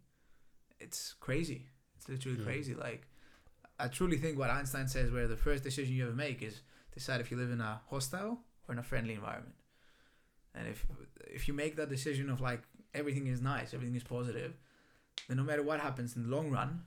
[0.79, 1.67] It's crazy.
[1.97, 2.43] It's literally Yeah.
[2.45, 2.73] crazy.
[2.75, 3.07] Like
[3.79, 6.61] I truly think what Einstein says, where the first decision you ever make is
[6.93, 9.55] decide if you live in a hostile or in a friendly environment.
[10.53, 10.85] And if
[11.27, 12.61] if you make that decision of like
[12.93, 14.53] everything is nice, everything is positive,
[15.27, 16.83] then no matter what happens in the long run,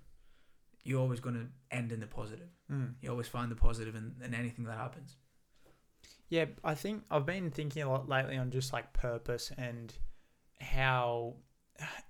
[0.89, 2.49] you're always gonna end in the positive.
[2.71, 2.95] mm.
[3.03, 5.17] You always find the positive in, in anything that happens.
[6.31, 9.93] Yeah, I think I've been thinking a lot lately on just like purpose and
[10.61, 11.37] how,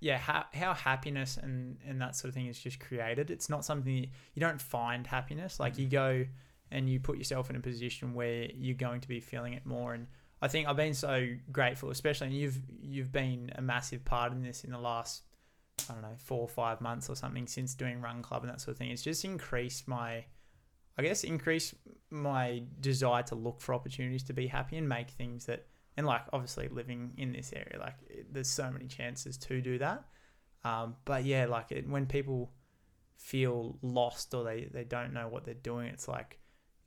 [0.00, 3.30] yeah, how, how happiness and, and that sort of thing is just created.
[3.30, 5.60] It's not something you, you don't find happiness.
[5.60, 6.24] Like you go
[6.70, 9.94] and you put yourself in a position where you're going to be feeling it more.
[9.94, 10.06] And
[10.42, 14.42] I think I've been so grateful, especially and you've you've been a massive part in
[14.42, 15.22] this in the last
[15.88, 18.60] I don't know four or five months or something since doing Run Club and that
[18.60, 18.90] sort of thing.
[18.90, 20.24] It's just increased my
[20.96, 21.74] I guess increased
[22.10, 26.22] my desire to look for opportunities to be happy and make things that and like
[26.32, 27.94] obviously living in this area like
[28.30, 30.04] there's so many chances to do that.
[30.64, 32.52] Um, but yeah like it, when people
[33.16, 36.38] feel lost or they, they don't know what they're doing it's like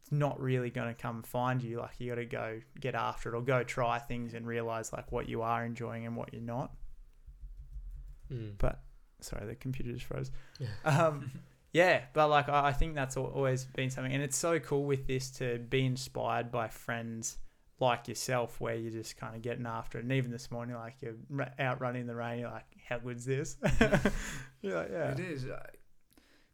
[0.02, 1.80] it's not really going to come find you.
[1.80, 5.12] Like you got to go get after it or go try things and realize like
[5.12, 6.74] what you are enjoying and what you're not
[8.32, 8.76] Mm.
[9.20, 10.68] sorry the computer just froze Yeah.
[10.86, 11.32] um,
[11.74, 15.08] yeah but like I, I think that's always been something and it's so cool with
[15.08, 17.38] this to be inspired by friends
[17.80, 20.96] like yourself where you're just kind of getting after it and even this morning like
[21.02, 21.16] you're
[21.60, 23.58] out running in the rain you're like how good's this
[24.62, 25.46] you're like yeah It is.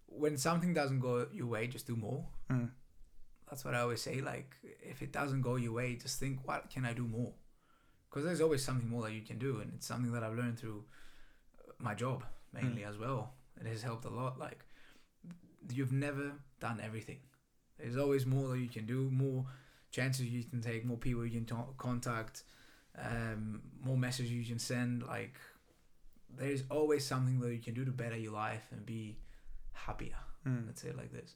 [0.07, 2.25] When something doesn't go your way, just do more.
[2.49, 2.71] Mm.
[3.49, 4.19] That's what I always say.
[4.21, 7.33] Like, if it doesn't go your way, just think, what can I do more?
[8.09, 10.57] Because there's always something more that you can do, and it's something that I've learned
[10.57, 11.06] through uh,
[11.79, 13.33] my job mainly as well.
[13.59, 14.39] It has helped a lot.
[14.39, 14.63] Like,
[15.71, 17.19] you've never done everything.
[17.79, 19.45] There's always more that you can do, more
[19.91, 22.43] chances you can take, more people you can ta- contact,
[22.97, 25.03] um, more messages you can send.
[25.03, 25.35] Like,
[26.35, 29.17] there's always something that you can do to better your life and be
[29.73, 30.17] happier.
[30.47, 30.67] Mm.
[30.67, 31.35] Let's say it like this.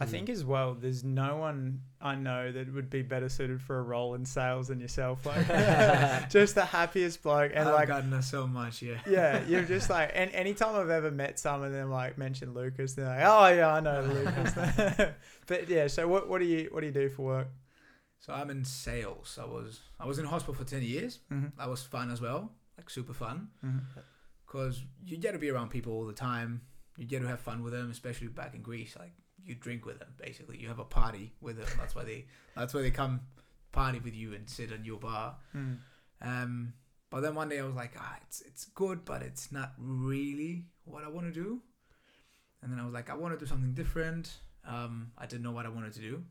[0.00, 0.10] I Mm.
[0.10, 3.82] think as well, there's no one I know that would be better suited for a
[3.82, 5.26] role in sales than yourself.
[5.26, 5.44] Like,
[6.30, 9.00] just the happiest bloke, and I've like, gotten her so much, yeah.
[9.08, 13.06] yeah, you're just like, and anytime I've ever met someone, then like mention Lukas, they're
[13.06, 15.10] like, oh yeah, I know Lukas.
[15.46, 17.48] but yeah, so what what do you what do you do for work?
[18.20, 19.38] So I'm in sales.
[19.40, 21.18] I was I was in hospital for ten years.
[21.32, 21.58] Mm-hmm.
[21.58, 24.00] That was fun as well, like super fun, Mm-hmm.
[24.46, 26.62] because you get to be around people all the time.
[26.96, 28.96] You get to have fun with them, especially back in Greece.
[28.98, 29.12] Like
[29.48, 30.58] you drink with them, basically.
[30.58, 31.68] You have a party with them.
[31.78, 33.20] That's why they that's why they come
[33.72, 35.36] party with you and sit in your bar.
[35.54, 35.76] Mm.
[36.20, 36.72] Um,
[37.10, 40.66] but then one day I was like, ah, it's it's good, but it's not really
[40.84, 41.60] what I want to do.
[42.62, 44.36] And then I was like, I want to do something different.
[44.66, 46.24] Um, I didn't know what I wanted to do.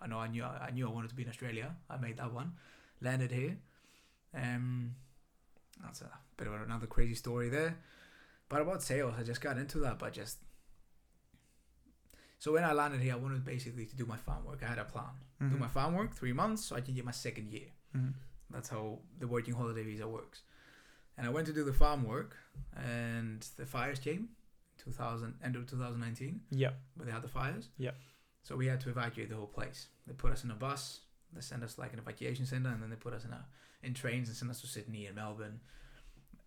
[0.00, 1.74] I know I knew I knew I wanted to be in Australia.
[1.88, 2.52] I made that one,
[3.00, 3.56] landed here.
[4.34, 4.94] Um,
[5.82, 7.76] that's a bit of another crazy story there.
[8.48, 10.38] But about sales, I just got into that, but just.
[12.38, 14.62] So when I landed here, I wanted basically to do my farm work.
[14.62, 15.14] I had a plan.
[15.40, 15.58] Do Mhm.
[15.58, 17.70] my farm work three months, so I can get my second year.
[17.94, 18.14] Mhm.
[18.50, 20.42] That's how the working holiday visa works.
[21.16, 22.36] And I went to do the farm work,
[22.74, 24.36] and the fires came,
[24.78, 26.74] 2000 end of 2019, Yeah.
[26.94, 27.70] where they had the fires.
[27.78, 27.92] Yeah.
[28.42, 29.88] So we had to evacuate the whole place.
[30.06, 31.00] They put us in a bus.
[31.32, 33.46] They sent us like an evacuation center, and then they put us in a
[33.82, 35.60] in trains and sent us to Sydney and Melbourne.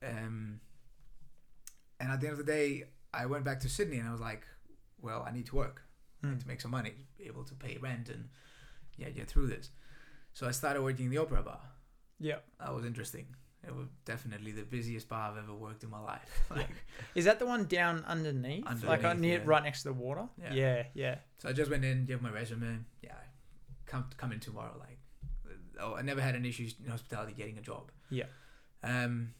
[0.01, 0.59] Um,
[1.99, 4.19] and at the end of the day, I went back to Sydney, and I was
[4.21, 4.45] like,
[5.01, 5.81] "Well, I need to work."
[6.23, 6.37] Mm.
[6.41, 8.27] to make some money, be able to pay rent and
[8.97, 9.69] yeah, get through this.
[10.33, 11.61] So I started working in the opera bar.
[12.19, 13.27] Yeah, That was interesting.
[13.65, 16.29] It was definitely the busiest bar I've ever worked in my life.
[16.49, 16.67] Like,
[17.15, 18.65] Is that the one down underneath?
[18.83, 19.43] like uh, Underneath, near yeah.
[19.45, 20.27] right next to the water?
[20.41, 20.53] Yeah.
[20.53, 21.15] Yeah, yeah.
[21.37, 22.79] so I just went in, gave my resume.
[23.01, 23.11] Yeah,
[23.85, 24.75] come come in tomorrow.
[24.77, 24.99] Like,
[25.79, 27.91] oh, I never had any issues in hospitality getting a job.
[28.09, 28.25] Yeah.
[28.83, 29.33] Um,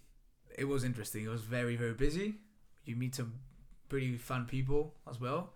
[0.58, 1.26] it was interesting.
[1.26, 2.36] It was very very busy.
[2.86, 3.34] You meet some
[3.90, 5.54] pretty fun people as well.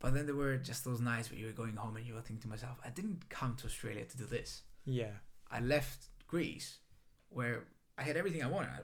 [0.00, 2.20] But then there were just those nights where you were going home and you were
[2.20, 4.62] thinking to myself, I didn't come to Australia to do this.
[4.84, 5.10] Yeah.
[5.50, 6.78] I left Greece,
[7.30, 7.64] where
[7.96, 8.70] I had everything I wanted.
[8.70, 8.80] I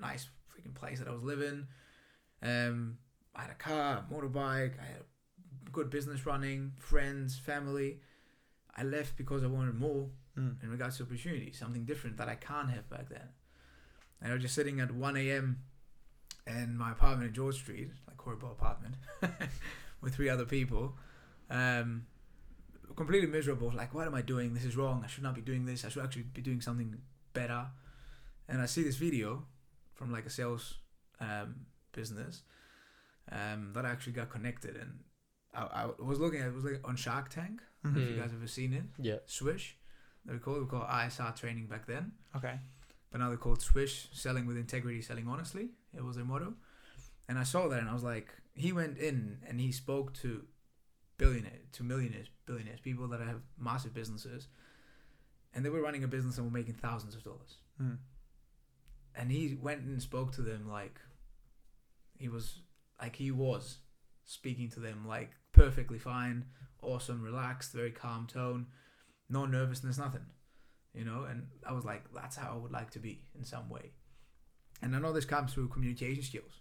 [0.00, 1.66] nice freaking place that I was living.
[2.42, 2.98] Um,
[3.34, 4.80] I had a car, a motorbike.
[4.80, 5.02] I had
[5.66, 8.00] a good business running, friends, family.
[8.74, 10.62] I left because I wanted more Mm.
[10.62, 13.28] in regards to opportunity, something different that I can't have back then.
[14.20, 15.64] And I was just sitting at 1 a.m.
[16.48, 18.94] in my apartment in George Street, like horrible apartment,
[20.00, 20.96] with three other people.
[21.50, 22.06] Um,
[22.96, 23.70] completely miserable.
[23.74, 24.54] Like, what am I doing?
[24.54, 25.02] This is wrong.
[25.04, 25.84] I should not be doing this.
[25.84, 26.96] I should actually be doing something
[27.32, 27.66] better.
[28.48, 29.44] And I see this video
[29.94, 30.74] from like a sales
[31.20, 32.42] um, business
[33.30, 34.76] um, that I actually got connected.
[34.76, 35.00] And
[35.54, 37.62] I, I was looking at it was like on Shark Tank.
[37.84, 38.18] If you Mm.
[38.20, 39.18] guys ever seen it, Yeah.
[39.26, 39.76] Swish.
[40.24, 42.12] They were called, they were called ISR training back then.
[42.36, 42.58] Okay.
[43.10, 45.70] But now they're called Swish, selling with integrity, selling honestly.
[45.96, 46.54] It was their motto.
[47.28, 50.44] And I saw that and I was like, he went in and he spoke to
[51.18, 54.48] billionaires, to millionaires, billionaires, people that have massive businesses.
[55.54, 57.56] And they were running a business and were making thousands of dollars.
[57.80, 57.98] Mm.
[59.14, 61.00] And he went and spoke to them like
[62.18, 62.60] he was
[63.00, 63.78] like he was
[64.24, 66.44] speaking to them like perfectly fine,
[66.82, 68.66] awesome, relaxed, very calm tone,
[69.28, 70.26] no nervousness, nothing.
[70.94, 73.68] You know, and I was like, that's how I would like to be in some
[73.68, 73.92] way.
[74.80, 76.60] And I know this comes through communication skills,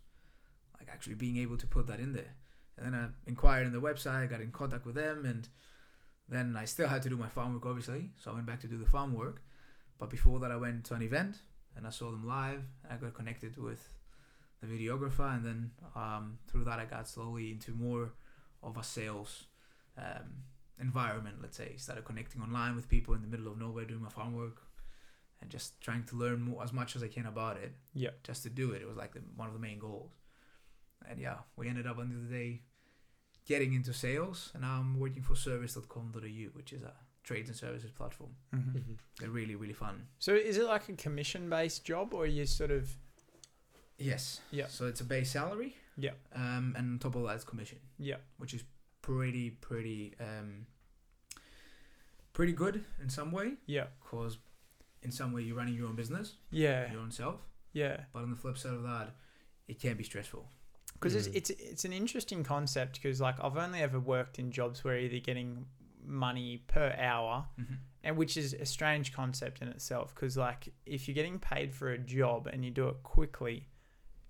[0.79, 2.35] like actually being able to put that in there.
[2.77, 5.47] And then I inquired on the website, got in contact with them, and
[6.29, 8.11] then I still had to do my farm work, obviously.
[8.19, 9.41] So I went back to do the farm work.
[9.97, 11.37] But before that, I went to an event
[11.75, 12.63] and I saw them live.
[12.89, 13.89] I got connected with
[14.61, 18.13] the videographer, and then um, through that, I got slowly into more
[18.63, 19.45] of a sales
[19.97, 20.43] um,
[20.81, 21.37] environment.
[21.41, 24.35] Let's say, started connecting online with people in the middle of nowhere, doing my farm
[24.35, 24.57] work,
[25.41, 27.75] and just trying to learn more as much as I can about it.
[27.93, 28.09] Yeah.
[28.23, 30.11] Just to do it, it was like the, one of the main goals.
[31.07, 32.61] And yeah, we ended up under the day
[33.45, 36.19] getting into sales, and now I'm working for service.com.au,
[36.53, 38.31] which is a trades and services platform.
[38.53, 38.73] Mhm.
[38.73, 38.97] Mhm.
[39.19, 40.07] They're really, really fun.
[40.19, 42.97] So is it like a commission based job or you sort of
[43.99, 44.41] Yes.
[44.51, 44.67] Yeah.
[44.67, 45.75] So it's a base salary.
[45.97, 46.11] Yeah.
[46.33, 48.17] Um, and on top of that, it's commission, yeah.
[48.37, 48.63] which is
[49.01, 50.67] pretty, pretty, um,
[52.33, 53.87] pretty good in some way, Yeah.
[53.99, 54.37] because
[55.03, 56.91] in some way you're running your own business, Yeah.
[56.91, 57.41] your own self.
[57.73, 57.97] Yeah.
[58.13, 59.15] But on the flip side of that,
[59.67, 60.49] it can be stressful.
[60.93, 61.35] because Mm.
[61.35, 64.95] it's, it's it's an interesting concept because like I've only ever worked in jobs where
[64.97, 65.65] you're either getting
[66.03, 67.73] money per hour Mm-hmm.
[68.03, 71.91] and which is a strange concept in itself because like if you're getting paid for
[71.91, 73.67] a job and you do it quickly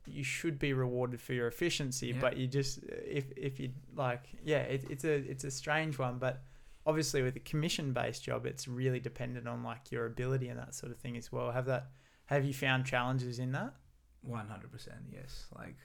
[0.06, 2.19] you should be rewarded for your efficiency Yeah.
[2.19, 6.17] but you just if if you like yeah it, it's a it's a strange one
[6.17, 6.43] but
[6.88, 10.73] obviously with a commission based job it's really dependent on like your ability and that
[10.73, 11.84] sort of thing as well have that
[12.26, 13.73] have you found challenges in that
[14.21, 15.45] One hundred percent, yes.
[15.56, 15.78] Like,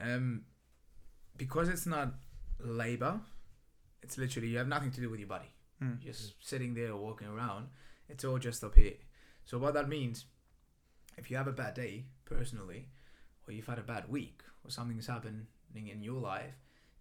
[0.00, 0.42] um,
[1.36, 2.08] because it's not
[2.58, 3.20] labor,
[4.02, 5.50] it's literally you have nothing to do with your body.
[5.80, 5.98] Mm.
[6.02, 7.68] You're just sitting there or walking around.
[8.08, 8.98] It's all just up here.
[9.44, 10.24] So what that means,
[11.16, 12.88] if you have a bad day personally,
[13.46, 15.46] or you've had a bad week, or something's happening
[15.94, 16.56] in your life,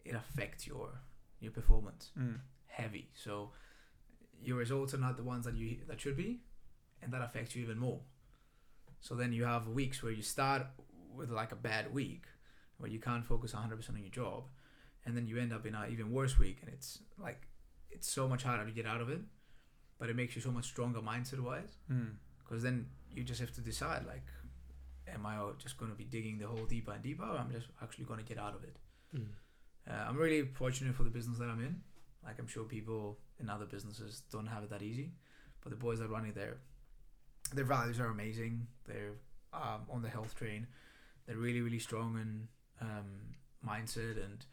[0.05, 1.01] it affects your
[1.39, 2.39] your performance Mm.
[2.71, 3.09] Heavy.
[3.13, 3.51] So
[4.41, 6.39] your results are not the ones that you that should be,
[7.01, 8.01] and that affects you even more.
[8.99, 10.63] So then you have weeks where you start
[11.15, 12.25] with like a bad week,
[12.77, 14.43] where you can't focus 100% on your job,
[15.05, 17.47] and then you end up in an even worse week, and it's like
[17.89, 19.21] it's so much harder to get out of it,
[19.99, 22.13] but it makes you so much stronger mindset wise, Mm.
[22.39, 24.25] because then you just have to decide like,
[25.07, 27.67] am I just going to be digging the hole deeper and deeper, or I'm just
[27.81, 28.77] actually going to get out of it.
[29.15, 29.27] Mm.
[29.89, 31.81] Uh, I'm really fortunate for the business that I'm in.
[32.23, 35.11] Like I'm sure people in other businesses don't have it that easy,
[35.61, 36.57] but the boys that run it there,
[37.53, 38.67] their values are amazing.
[38.87, 39.13] They're
[39.53, 40.67] um, on the health train.
[41.25, 42.47] They're really really strong in
[42.81, 43.35] um,
[43.67, 44.45] mindset, and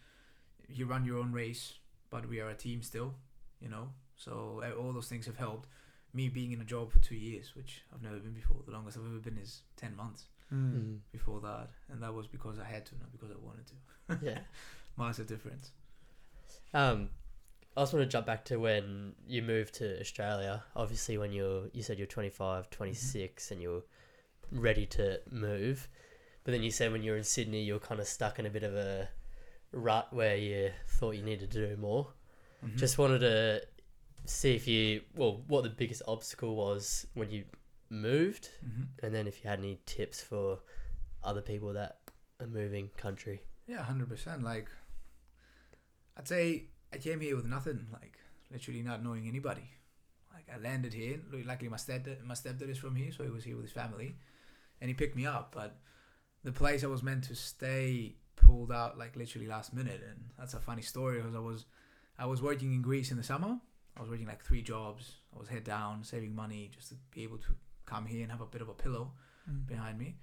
[0.69, 1.75] you run your own race,
[2.11, 3.15] but we are a team still.
[3.61, 5.69] You know, so uh, all those things have helped.
[6.15, 8.57] Me being in a job for two years, which I've never been before.
[8.65, 10.25] The longest I've ever been is ten months.
[10.51, 11.01] Mm.
[11.13, 14.25] before that, and that was because I had to, not because I wanted to.
[14.25, 14.39] Yeah.
[14.97, 15.73] Massive difference.
[16.73, 17.11] Um,
[17.79, 20.65] I just want to jump back to when you moved to Australia.
[20.75, 23.85] Obviously, when you're, you said you're 25, 26, and you're
[24.51, 25.89] ready to move.
[26.43, 28.47] But then you said when you were in Sydney, you were kind of stuck in
[28.47, 29.09] a bit of a
[29.71, 32.13] rut where you thought you needed to do more.
[32.65, 32.77] Mhm.
[32.77, 33.63] Just wanted to
[34.25, 37.45] see if you, well, what the biggest obstacle was when you
[37.91, 38.89] moved, Mhm.
[39.05, 40.59] and then if you had any tips for
[41.23, 42.01] other people that
[42.41, 43.41] are moving country.
[43.69, 44.43] Yeah, hundred percent.
[44.43, 44.69] Like,
[46.17, 47.87] I'd say I came here with nothing.
[47.93, 48.19] Like,
[48.51, 49.71] literally not knowing anybody.
[50.33, 51.21] Like, I landed here.
[51.45, 54.17] Luckily, my stepdad, my stepdad is from here, so he was here with his family,
[54.81, 55.53] and he picked me up.
[55.55, 55.77] But
[56.45, 60.55] the place I was meant to stay pulled out like literally last minute, and that's
[60.55, 61.67] a funny story because I was,
[62.19, 63.59] I was working in Greece in the summer.
[63.97, 65.17] I was working like three jobs.
[65.35, 67.53] I was head down, saving money just to be able to
[67.85, 69.13] come here and have a bit of a pillow
[69.51, 69.67] Mm.
[69.67, 70.17] behind me,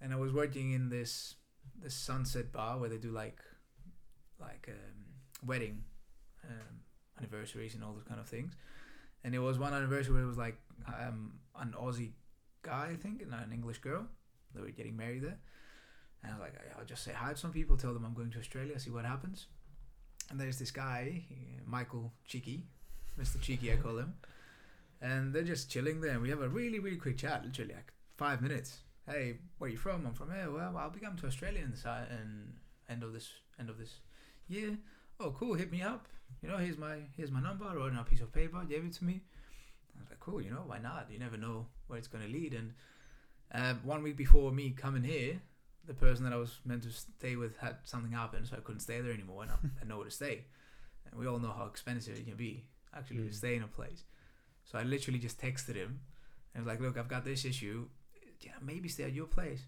[0.00, 1.34] and I was working in this
[1.82, 3.40] this sunset bar where they do like
[4.40, 5.04] like um,
[5.44, 5.82] wedding
[6.48, 6.80] um,
[7.18, 8.54] anniversaries and all those kind of things.
[9.24, 12.12] And it was one anniversary where it was like um, an Aussie
[12.62, 14.06] guy, I think, and an English girl.
[14.54, 15.38] They were getting married there.
[16.22, 18.30] And I was like, I'll just say hi to some people, tell them I'm going
[18.32, 19.46] to Australia, see what happens.
[20.30, 21.22] And there's this guy,
[21.66, 22.64] Michael Cheeky,
[23.18, 23.40] Mr.
[23.40, 24.14] Cheeky, I call him.
[25.00, 26.12] And they're just chilling there.
[26.12, 28.80] And we have a really, really quick chat, literally like five minutes.
[29.08, 30.06] Hey, where are you from?
[30.06, 30.50] I'm from here.
[30.50, 32.52] Well, I'll be coming to Australia in the si- in
[32.88, 33.94] end of this end of this
[34.46, 34.76] year.
[35.20, 35.54] Oh, cool.
[35.54, 36.06] Hit me up.
[36.42, 37.64] You know, here's my here's my number.
[37.66, 38.62] I wrote on a piece of paper.
[38.68, 39.20] Gave it to me.
[39.96, 40.40] I was like, cool.
[40.40, 41.08] You know, why not?
[41.10, 42.54] You never know where it's gonna lead.
[42.54, 42.72] And
[43.52, 45.40] um, one week before me coming here,
[45.86, 48.80] the person that I was meant to stay with had something happen, so I couldn't
[48.80, 49.42] stay there anymore.
[49.42, 50.44] And I had nowhere to stay.
[51.10, 52.64] And we all know how expensive it can be
[52.96, 53.34] actually to Mm.
[53.34, 54.04] stay in a place.
[54.64, 56.00] So I literally just texted him
[56.54, 57.88] and was like, look, I've got this issue.
[58.40, 59.62] Yeah, maybe stay at your place.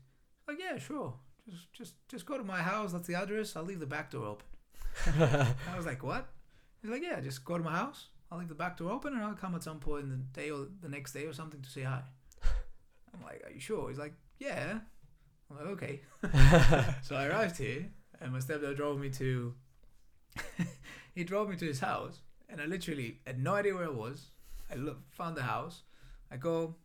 [0.49, 1.15] Like, yeah, sure.
[1.51, 2.93] Just just just go to my house.
[2.93, 3.57] That's the address.
[3.57, 4.47] I'll leave the back door open.
[5.19, 6.29] I was like, what?
[6.81, 8.09] He's like, yeah, just go to my house.
[8.31, 10.51] I'll leave the back door open and I'll come at some point in the day
[10.51, 12.03] or the next day or something to say hi.
[13.15, 13.89] I'm like, are you sure?
[13.89, 14.79] He's like, yeah.
[15.51, 16.01] I'm like, okay.
[17.03, 19.55] so I arrived here and my stepdad drove me to.
[21.15, 24.31] he drove me to his house and I literally had no idea where I was.
[24.71, 25.83] I look, found the house.
[26.31, 26.77] I go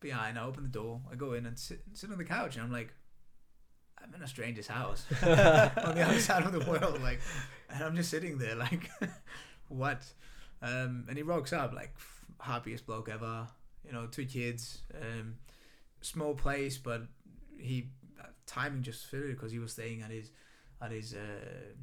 [0.00, 0.38] behind.
[0.38, 1.00] I open the door.
[1.10, 2.92] I go in and sit, sit on the couch and I'm like,
[4.06, 7.20] I'm in a stranger's house on the other side of the world, like,
[7.70, 8.90] and I'm just sitting there, like,
[9.68, 10.02] what?
[10.62, 11.94] Um, and he rocks up, like,
[12.40, 13.46] happiest bloke ever.
[13.84, 15.36] You know, two kids, um,
[16.00, 17.02] small place, but
[17.56, 17.88] he
[18.20, 20.30] uh, timing just fitted because he was staying at his
[20.82, 21.18] at his uh,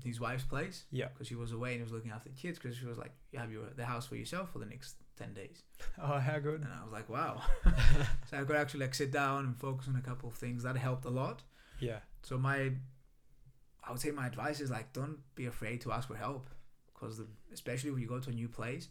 [0.03, 1.07] his wife's place Yeah.
[1.13, 3.11] because she was away and he was looking after the kids because she was like,
[3.31, 5.63] you have your the house for yourself for the next ten days.
[6.01, 6.61] Oh, how good.
[6.61, 7.41] And I was like, wow.
[8.29, 10.75] so I could actually like sit down and focus on a couple of things that
[10.77, 11.41] helped a lot.
[11.89, 11.99] Yeah.
[12.21, 12.71] So my,
[13.85, 16.49] I would say my advice is like don't be afraid to ask for help,
[16.93, 17.15] because
[17.57, 18.87] especially when you go to a new place,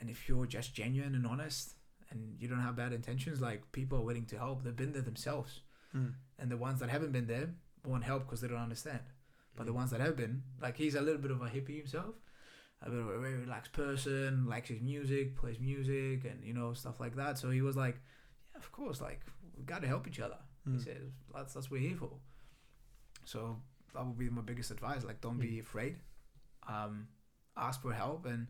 [0.00, 1.74] and if you're just genuine and honest
[2.10, 4.62] and you don't have bad intentions, like people are willing to help.
[4.62, 5.60] They've been there themselves,
[5.94, 6.12] Mm.
[6.38, 7.48] and the ones that haven't been there,
[7.84, 9.04] won't help because they don't understand.
[9.56, 9.66] But Mm.
[9.66, 12.14] the ones that have been, like he's a little bit of a hippie himself,
[12.82, 16.72] a bit of a very relaxed person, likes his music, plays music, and you know
[16.82, 17.36] stuff like that.
[17.38, 17.96] So he was like,
[18.52, 19.20] "Yeah, of course, like
[19.56, 20.84] we got to help each other." He Mm.
[20.84, 22.20] says, "That's that's what we're here for."
[23.24, 23.62] So
[23.94, 25.04] that would be my biggest advice.
[25.04, 26.00] Like, don't be afraid.
[26.66, 27.08] Um,
[27.56, 28.48] ask for help and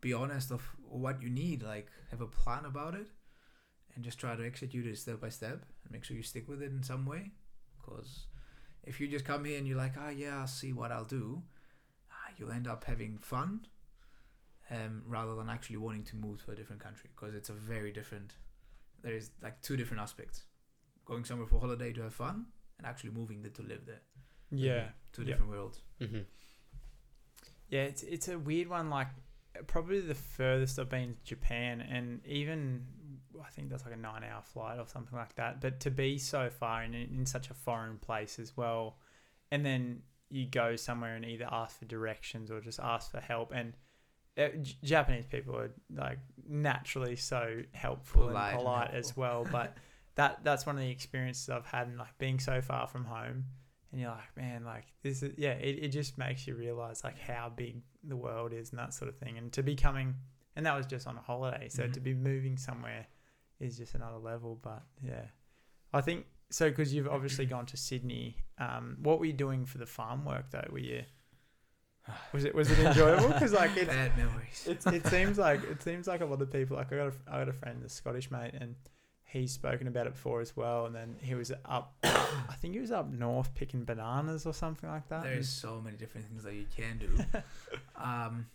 [0.00, 1.62] be honest of what you need.
[1.62, 3.10] Like, have a plan about it,
[3.94, 6.62] and just try to execute it step by step, and make sure you stick with
[6.62, 7.32] it in some way.
[7.78, 8.26] Because
[8.82, 11.42] if you just come here and you're like, "Ah, yeah, I'll see what I'll do,"
[12.10, 13.66] ah, you'll end up having fun,
[14.70, 17.10] um, rather than actually wanting to move to a different country.
[17.14, 18.36] Because it's a very different.
[19.02, 20.44] There is like two different aspects:
[21.04, 22.46] going somewhere for holiday to have fun,
[22.78, 24.00] and actually moving there to live there.
[24.50, 24.88] Yeah.
[25.12, 25.28] Two Yeah.
[25.28, 25.82] different worlds.
[25.98, 26.20] hmm
[27.68, 28.90] Yeah, it's it's a weird one.
[28.90, 29.08] Like
[29.66, 32.86] probably the furthest I've been is Japan, and even
[33.44, 35.60] I think that's like a nine-hour flight or something like that.
[35.60, 38.98] But to be so far in in such a foreign place as well,
[39.50, 43.52] and then you go somewhere and either ask for directions or just ask for help,
[43.52, 43.74] and
[44.36, 49.46] uh, J- Japanese people are like naturally so helpful Polite and and polite as well.
[49.50, 49.76] But
[50.16, 53.44] that that's one of the experiences I've had, in like being so far from home
[53.90, 57.18] and you're like, man, like this is yeah, it, it just makes you realize like
[57.18, 59.38] how big the world is and that sort of thing.
[59.38, 60.14] And to be coming
[60.56, 61.68] and that was just on a holiday.
[61.68, 61.92] So Mhm.
[61.94, 63.06] to be moving somewhere
[63.60, 64.58] is just another level.
[64.62, 65.26] But yeah.
[65.92, 68.36] I think so because you've obviously gone to Sydney.
[68.58, 70.66] Um, what were you doing for the farm work though?
[70.70, 71.02] Were you
[72.32, 73.28] was it was it enjoyable?
[73.28, 74.66] Because like it, Bad memories.
[74.68, 77.12] it it seems like it seems like a lot of people like I got a,
[77.28, 78.74] I got a friend, a Scottish mate, and
[79.40, 80.86] he's spoken about it before as well.
[80.86, 84.88] And then he was up, I think he was up north picking bananas or something
[84.88, 85.24] like that.
[85.24, 87.40] There's so many different things that you can do.
[87.96, 88.46] um,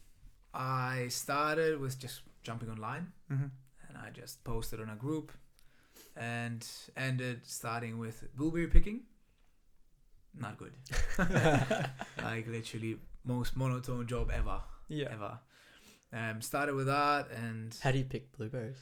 [0.53, 3.45] I started with just jumping online hmm
[3.87, 5.31] and I just posted on a group
[6.15, 6.65] and
[6.95, 9.01] ended starting with blueberry picking.
[10.39, 10.73] Not good.
[12.23, 14.61] like literally most monotone job ever.
[14.87, 15.07] Yeah.
[15.11, 15.39] Ever.
[16.13, 18.77] Um, started with that and How do you pick blueberries?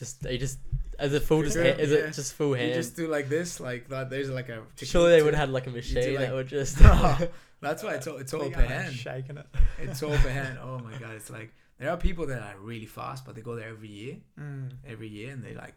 [0.00, 0.58] You just, Just they just
[0.98, 1.98] as a full just Sure, hand, is yeah.
[1.98, 4.08] it just full you just do like this, like that.
[4.10, 4.62] There's like a.
[4.82, 6.78] Surely they would have had like a machine like- that would just.
[7.60, 8.94] That's why it's all, it's all think per hand.
[8.94, 9.46] shaking it.
[9.78, 10.58] It's all per hand.
[10.62, 13.54] Oh my god, it's like there are people that are really fast, but they go
[13.56, 14.70] there every year, Mm.
[14.86, 15.74] every year, and they like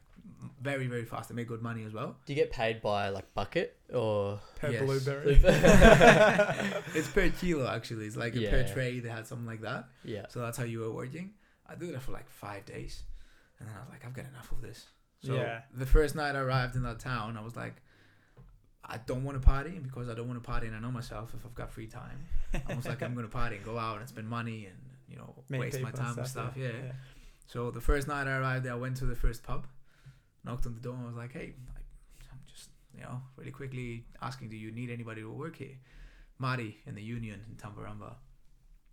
[0.61, 1.27] very very fast.
[1.29, 2.15] They make good money as well.
[2.25, 4.39] do you get paid by like bucket or?
[4.59, 4.83] Per Yes.
[4.83, 5.39] blueberry.
[6.95, 8.05] it's per kilo actually.
[8.05, 8.99] It's like a per tray.
[8.99, 9.87] They had something like that.
[10.03, 10.25] Yeah.
[10.29, 11.31] So that's how you were working.
[11.67, 13.03] I did that for like five days,
[13.59, 14.87] and then I was like, I've got enough of this.
[15.21, 15.61] So Yeah.
[15.73, 17.75] the first night I arrived in that town, I was like,
[18.83, 20.91] I don't want to party, and because I don't want to party, and I know
[20.91, 22.25] myself, if I've got free time,
[22.67, 25.43] I was like, I'm gonna party and go out and spend money and you know
[25.49, 26.53] Meet waste my time and stuff.
[26.57, 26.69] Yeah.
[26.69, 26.91] yeah.
[27.45, 29.67] So the first night I arrived there, I went to the first pub,
[30.43, 31.53] knocked on the door, and was like, "Hey,
[32.31, 35.77] I'm just, you know, really quickly asking, do you need anybody to work here?"
[36.39, 38.13] Marty in the union in Tumbarumba.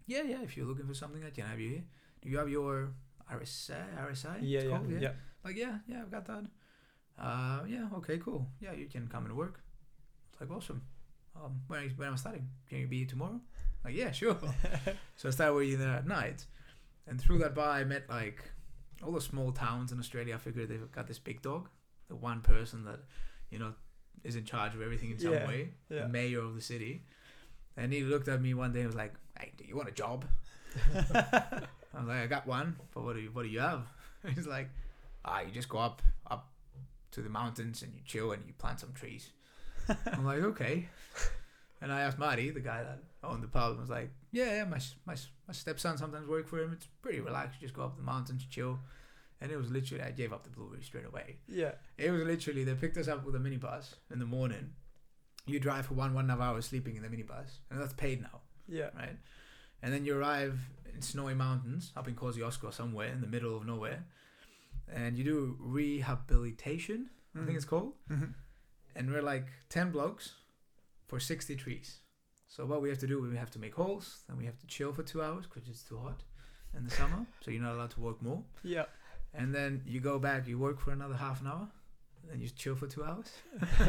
[0.07, 0.43] Yeah, yeah.
[0.43, 1.85] If you're looking for something, I can have you here.
[2.21, 2.91] Do you have your
[3.33, 3.75] RSI?
[4.11, 4.39] RSI?
[4.43, 4.91] Yeah, yeah, called?
[5.01, 5.13] yeah.
[5.45, 6.45] Like, yeah, yeah, I've got that.
[7.19, 8.47] Uh, yeah, okay, cool.
[8.61, 9.61] Yeah, you can come and work.
[10.33, 10.83] It's like awesome.
[11.35, 12.49] Um, when you, when am I starting?
[12.69, 13.41] Can you be here tomorrow?
[13.85, 14.37] Like, yeah, sure.
[15.17, 16.45] So I started working there at night,
[17.07, 18.43] and through that bar, I met like
[19.03, 20.35] all the small towns in Australia.
[20.35, 21.69] I figured they've got this big dog,
[22.09, 23.01] the one person that
[23.51, 23.73] you know
[24.25, 26.03] is in charge of everything in some Yeah, way, yeah.
[26.03, 27.05] the mayor of the city.
[27.77, 29.93] And he looked at me one day and was like, "Hey, do you want a
[29.93, 30.25] job?"
[31.97, 33.83] I was like, "I got one, but what do you what do you have?"
[34.35, 34.69] He's like,
[35.25, 36.51] "Ah, you just go up up
[37.13, 39.31] to the mountains and you chill and you plant some trees."
[40.13, 40.89] I'm like, "Okay."
[41.81, 44.65] And I asked Marty, the guy that owned the pub, and was like, "Yeah, yeah,
[44.65, 45.15] my my
[45.47, 46.73] my stepson sometimes work for him.
[46.73, 47.61] It's pretty relaxed.
[47.61, 48.79] You just go up the mountains, chill."
[49.39, 51.37] And it was literally, I gave up the blueberry straight away.
[51.47, 51.73] yeah.
[51.99, 54.71] It was literally, they picked us up with a minibus in the morning.
[55.47, 57.93] You drive for one one and a half hours sleeping in the minibus, and that's
[57.93, 58.89] paid now, Yeah.
[58.97, 59.19] right?
[59.83, 60.59] And then you arrive
[61.05, 64.05] snowy mountains up in Kosciuszko somewhere in the middle of nowhere,
[64.93, 67.11] and you do rehabilitation.
[67.35, 68.33] I think it's called Mhm.
[68.95, 70.37] and we're like 10 blokes
[71.07, 72.01] for 60 trees.
[72.49, 74.67] So what we have to do, we have to make holes, then we have to
[74.67, 76.23] chill for two hours because it's too hot
[76.75, 78.43] in the summer, so you're not allowed to work more.
[78.63, 78.87] Yeah.
[79.35, 81.69] And then you go back, you work for another half an hour,
[82.23, 83.31] and then you chill for two hours.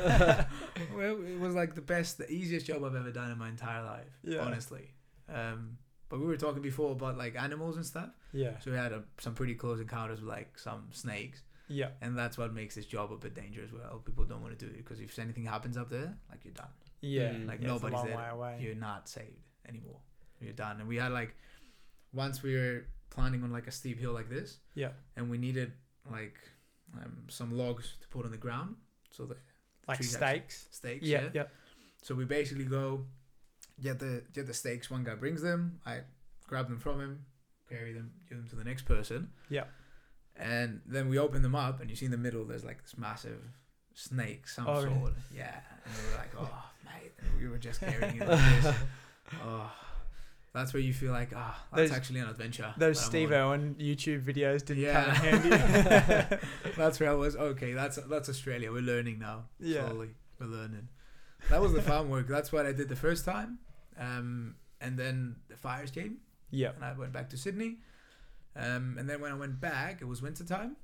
[0.94, 3.84] well, it was like the best, the easiest job I've ever done in my entire
[3.84, 4.40] life, Yeah.
[4.46, 4.92] honestly.
[5.30, 5.78] Um,
[6.10, 8.58] but we were talking before about like animals and stuff, Yeah.
[8.60, 11.42] so we had a, some pretty close encounters with like some snakes.
[11.70, 11.90] Yeah.
[12.02, 13.72] And that's what makes this job a bit dangerous.
[13.74, 16.54] Well, people don't want to do it because if anything happens up there, like you're
[16.54, 16.70] done.
[17.02, 17.32] Yeah.
[17.34, 17.48] Mm.
[17.48, 18.18] Like yeah, nobody's long there.
[18.18, 18.60] way away.
[18.62, 20.00] You're not saved anymore.
[20.40, 20.80] You're done.
[20.80, 21.36] And we had like
[22.14, 24.92] once we were planning on like a steep hill like this, Yeah.
[25.18, 25.74] and we needed
[26.10, 26.38] like
[26.96, 28.76] um, some logs to put on the ground,
[29.12, 29.36] so the
[29.90, 30.68] Like trees actually- steaks.
[30.72, 31.06] stakes.
[31.06, 31.24] Yeah.
[31.24, 31.30] Yeah.
[31.34, 31.44] Yeah.
[32.02, 33.06] So we basically go
[33.82, 34.90] get the get the steaks.
[34.90, 35.80] One guy brings them.
[35.86, 36.00] I
[36.48, 37.26] grab them from him,
[37.70, 39.30] carry them, give them to the next person.
[39.50, 39.66] Yeah.
[40.40, 42.98] And then we open them up, and you see in the middle there's like this
[42.98, 43.42] massive
[43.96, 44.94] snake, some Oh, sort.
[44.94, 45.12] really?
[45.36, 45.56] Yeah.
[45.86, 48.76] And we were like, oh mate, and we were just carrying it like this.
[49.44, 49.70] Oh,
[50.54, 52.74] that's where you feel like, ah, that's Those- actually an adventure.
[52.78, 53.32] Those Steve.
[53.32, 55.14] Irwin YouTube videos didn't Yeah.
[55.16, 56.38] come in handy.
[56.78, 57.36] that's where I was.
[57.36, 58.72] Okay, that's that's Australia.
[58.72, 59.46] We're learning now.
[59.60, 59.86] Yeah.
[59.90, 60.88] Slowly, we're learning.
[61.50, 62.28] That was the farm work.
[62.30, 63.60] That's what I did the first time.
[63.98, 66.18] Um, and then the fires came,
[66.52, 66.72] yeah.
[66.76, 67.78] and I went back to Sydney.
[68.56, 70.76] Um, and then when I went back, it was winter time.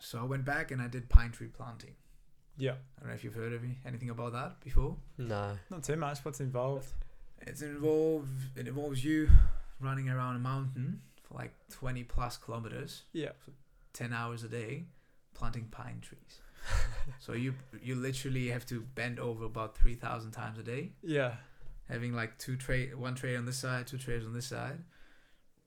[0.00, 1.94] So I went back and I did pine tree planting.
[2.58, 2.72] Yeah.
[2.96, 4.96] I don't know if you've heard of me, anything about that before.
[5.18, 5.58] No.
[5.70, 6.18] Not too much.
[6.24, 6.88] What's involved?
[7.42, 8.28] It's involved.
[8.56, 9.28] It involves you
[9.80, 13.32] running around a mountain for like twenty plus kilometers, Yeah.
[13.92, 14.84] ten hours a day,
[15.34, 16.40] planting pine trees.
[17.20, 21.34] so you you literally have to bend over about three thousand times a day, Yeah.
[21.88, 24.78] Having like two tray, one tray on this side, two trays on this side,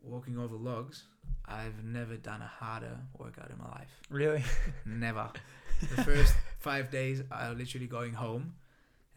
[0.02, 1.04] walking over logs.
[1.46, 3.90] I've never done a harder workout in my life.
[4.10, 4.44] Really?
[4.86, 5.30] Never.
[5.96, 8.54] The first five days, I was literally going home,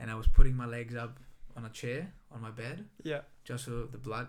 [0.00, 1.18] and I was putting my legs up
[1.56, 3.20] on a chair on my bed, Yeah.
[3.44, 4.28] just so the blood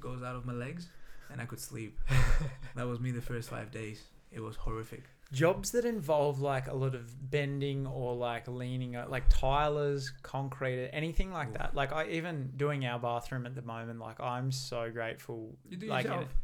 [0.00, 0.88] goes out of my legs,
[1.30, 1.98] and I could sleep.
[2.74, 4.02] that was me the first five days.
[4.32, 5.04] It was horrific.
[5.32, 10.90] Jobs that involve like a lot of bending or like leaning, uh, like tilers, concrete,
[10.92, 11.54] anything like Oof.
[11.54, 11.74] that.
[11.74, 13.98] Like I even doing our bathroom at the moment.
[13.98, 15.56] Like I'm so grateful.
[15.68, 16.34] You do like yourself.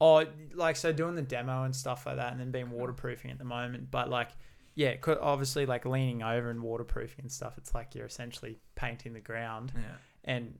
[0.00, 0.24] Oh,
[0.54, 3.44] like so doing the demo and stuff like that, and then being waterproofing at the
[3.44, 3.90] moment.
[3.90, 4.30] But like,
[4.74, 7.58] yeah, obviously like leaning over and waterproofing and stuff.
[7.58, 9.72] It's like you're essentially painting the ground.
[9.74, 9.82] Yeah.
[10.24, 10.54] And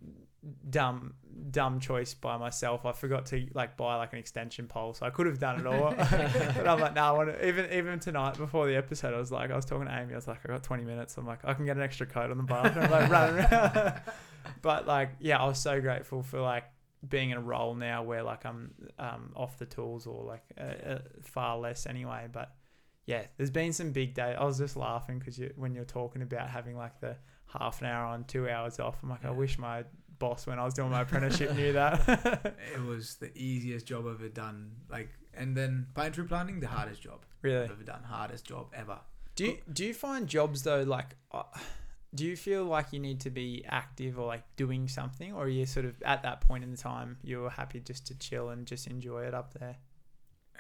[0.71, 1.15] dumb,
[1.51, 2.87] dumb choice by myself.
[2.87, 5.67] I forgot to like buy like an extension pole, so I could have done it
[5.67, 5.91] all.
[5.97, 9.31] but I'm like, no, I want to, even even tonight before the episode, I was
[9.31, 10.13] like, I was talking to Amy.
[10.13, 11.17] I was like, I got 20 minutes.
[11.17, 14.01] I'm like, I can get an extra coat on the bathroom, like running around.
[14.63, 16.65] but like, yeah, I was so grateful for like
[17.09, 20.91] being in a role now where like I'm um, off the tools or like uh,
[20.91, 22.29] uh, far less anyway.
[22.31, 22.55] But
[23.07, 24.37] yeah, there's been some big days.
[24.39, 27.17] I was just laughing because you when you're talking about having like the
[27.59, 28.97] half an hour on, two hours off.
[29.03, 29.85] I'm like, I wish my
[30.19, 32.55] boss when I was doing my apprenticeship knew that.
[32.75, 34.73] It was the easiest job I've ever done.
[34.91, 37.65] Like, and then pine tree planting, the hardest job really.
[37.65, 38.03] I've ever done.
[38.03, 38.99] Hardest job ever.
[39.35, 41.45] Do you, do you find jobs though like uh,
[42.15, 45.61] do you feel like you need to be active or like doing something or you're
[45.61, 48.67] you sort of at that point in the time you're happy just to chill and
[48.67, 49.77] just enjoy it up there?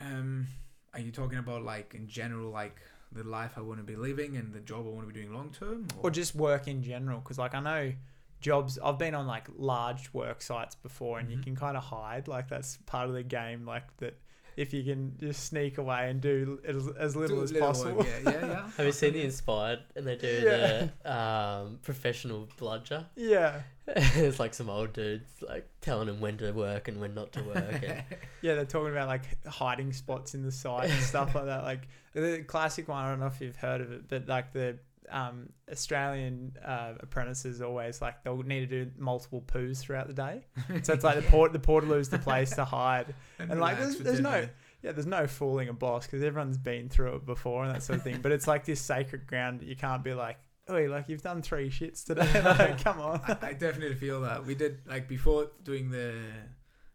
[0.00, 0.46] Um,
[0.94, 2.80] are you talking about like in general, like
[3.12, 5.32] the life I want to be living and the job I want to be doing
[5.34, 5.86] long term?
[6.02, 7.92] Or just work in general cuz like I know
[8.40, 11.42] jobs I've been on like large work sites before and you Mhm.
[11.42, 14.18] can kind of hide like that's part of the game like that
[14.60, 17.96] if you can just sneak away and do as, as little Do as little possible.
[17.96, 18.70] work, Yeah, yeah, yeah.
[18.76, 19.80] Have you seen the Inspired?
[19.96, 23.06] And they do the um, professional bludger.
[23.16, 23.62] yeah.
[23.86, 27.42] it's like some old dudes like telling him when to work and when not to
[27.42, 27.82] work.
[27.82, 28.04] And
[28.42, 31.64] Yeah, they're talking about like hiding spots in the site and stuff like that.
[31.64, 34.78] Like the classic one, I don't know if you've heard of it, but like the
[35.10, 40.44] um, Australian uh, apprentices always like they'll need to do multiple poos throughout the day.
[40.82, 43.14] So it's like the port the portaloo's the place to hide.
[43.38, 44.48] And, like, there's- there's no-
[44.82, 47.98] Yeah, there's no fooling a boss because everyone's been through it before and that sort
[47.98, 48.20] of thing.
[48.22, 50.38] But it's like this sacred ground that you can't be like,
[50.68, 52.30] oh, like you've done three shits today.
[52.44, 53.20] like, come on.
[53.26, 56.14] I, I definitely feel that we did like before doing the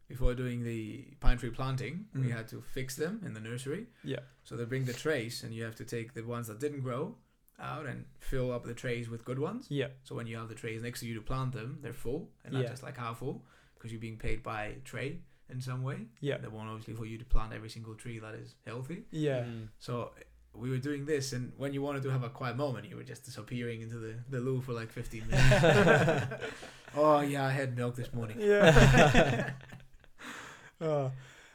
[0.07, 2.31] before doing the pine tree planting, we Mm.
[2.37, 3.87] had to fix them in the nursery.
[4.03, 4.19] Yeah.
[4.43, 7.15] So they bring the trays, and you have to take the ones that didn't grow
[7.59, 9.67] out and fill up the trays with good ones.
[9.69, 12.29] Yeah, So when you have the trays next to you to plant them, they're full
[12.43, 12.69] and not Yeah.
[12.69, 13.43] just like half full
[13.75, 16.07] because you're being paid by tray in some way.
[16.21, 19.03] yeah, They want obviously for you to plant every single tree that is healthy.
[19.11, 19.41] yeah.
[19.43, 19.67] Mm.
[19.79, 20.11] So
[20.53, 23.03] we were doing this, and when you wanted to have a quiet moment, you were
[23.03, 26.33] just disappearing into the, the loo for like 15 minutes.
[26.95, 28.37] oh, yeah, I had milk this morning.
[28.39, 29.51] Yeah.
[30.81, 31.11] oh.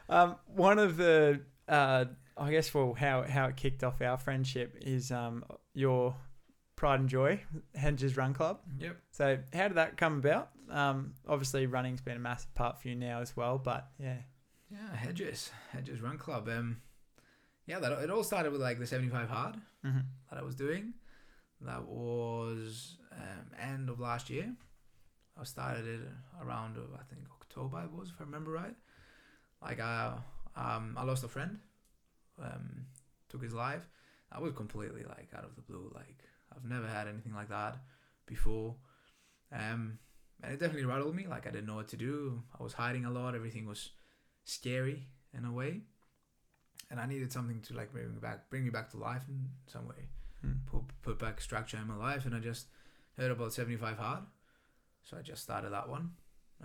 [0.08, 4.76] um, one of the, uh, I guess, well, how how it kicked off our friendship
[4.80, 5.44] is um,
[5.80, 6.14] your
[6.76, 7.40] pride and joy,
[7.74, 8.60] Hedges Run Club.
[8.78, 8.96] Yep.
[9.10, 10.50] So, how did that come about?
[10.70, 14.18] Um, obviously, running's been a massive part for you now as well, but yeah,
[14.70, 15.50] Yeah, Hedges.
[15.72, 16.48] Hedges Run Club.
[16.48, 16.80] Um,
[17.66, 19.98] yeah, that it all started with like the 75 hard mm-hmm.
[20.30, 20.94] that I was doing.
[21.60, 24.54] That was um, end of last year.
[25.38, 26.00] I started it
[26.42, 28.74] around uh, I think October it was if I remember right.
[29.62, 30.14] Like I
[30.56, 31.58] um I lost a friend,
[32.42, 32.86] um
[33.28, 33.88] took his life.
[34.32, 35.90] I was completely like out of the blue.
[35.94, 36.18] Like
[36.54, 37.76] I've never had anything like that
[38.26, 38.76] before.
[39.52, 39.98] Um
[40.42, 41.26] and it definitely rattled me.
[41.26, 42.42] Like I didn't know what to do.
[42.58, 43.34] I was hiding a lot.
[43.34, 43.90] Everything was
[44.44, 45.06] scary
[45.36, 45.82] in a way.
[46.90, 49.48] And I needed something to like bring me back, bring me back to life in
[49.66, 50.08] some way
[50.44, 50.64] Mm.
[50.64, 52.68] put, put back structure in my life and I just
[53.18, 54.22] heard about 75 hard,
[55.02, 56.12] so I just started that one,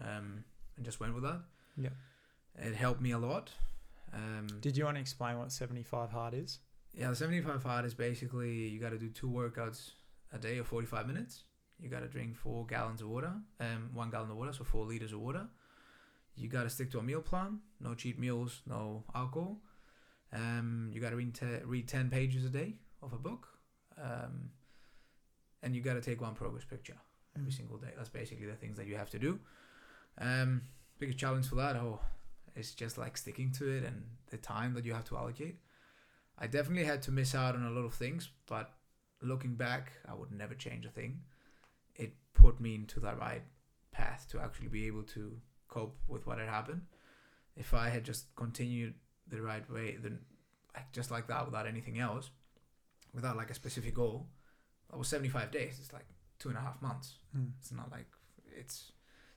[0.02, 0.46] um,
[0.78, 1.42] and just went with that.
[1.76, 1.90] Yeah.
[2.58, 3.52] It helped me a lot.
[4.14, 6.60] Um, Did you want to explain what 75 hard is?
[6.98, 9.92] Yeah, the 75 hard is basically you got to do two workouts
[10.34, 11.44] a day of 45 minutes.
[11.80, 14.86] You got to drink four gallons of water, um, one gallon of water, so four
[14.86, 15.48] liters of water.
[16.38, 19.58] You got to stick to a meal plan, no cheat meals, no alcohol.
[20.34, 23.48] Um, you got to read, te- read 10 pages a day of a book.
[24.02, 24.50] Um,
[25.64, 26.96] and you got to take one progress picture
[27.38, 27.56] every Mm.
[27.58, 27.92] single day.
[27.98, 29.40] That's basically the things that you have to do.
[30.18, 30.62] Um,
[31.00, 32.00] biggest challenge for that, oh,
[32.56, 35.58] it's just like sticking to it and the time that you have to allocate.
[36.38, 38.72] I definitely had to miss out on a lot of things, but
[39.22, 41.22] looking back, I would never change a thing.
[41.96, 43.44] It put me into the right
[43.92, 45.38] path to actually be able to
[45.70, 46.82] cope with what had happened.
[47.56, 48.96] If I had just continued
[49.28, 50.20] the right way, then
[50.74, 52.30] like just like that, without anything else,
[53.14, 54.28] without like a specific goal,
[54.92, 55.80] that was seventy five days.
[55.80, 56.06] It's like
[56.38, 57.14] two and a half months.
[57.36, 57.52] Mm.
[57.60, 58.08] It's not like
[58.58, 58.92] it's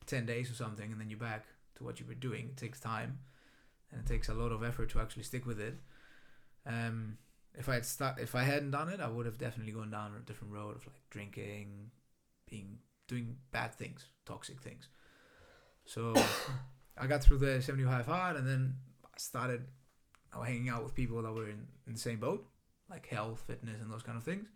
[0.07, 1.45] 10 days or something and then you're back
[1.77, 2.51] to what you were doing.
[2.51, 3.19] It takes time
[3.93, 5.75] and it takes a lot of effort to actually stick with it.
[6.67, 7.19] Um,
[7.55, 10.13] if I had start, if I hadn't done it, I would have definitely gone down
[10.17, 11.91] a different road of like drinking,
[12.49, 12.79] being
[13.09, 14.89] doing bad things, toxic things.
[15.85, 16.15] So
[16.99, 19.65] I got through the 75 hard and then I started
[20.33, 22.47] hanging out with people that were in, in the same boat,
[22.89, 24.47] like health, fitness, and those kind of things.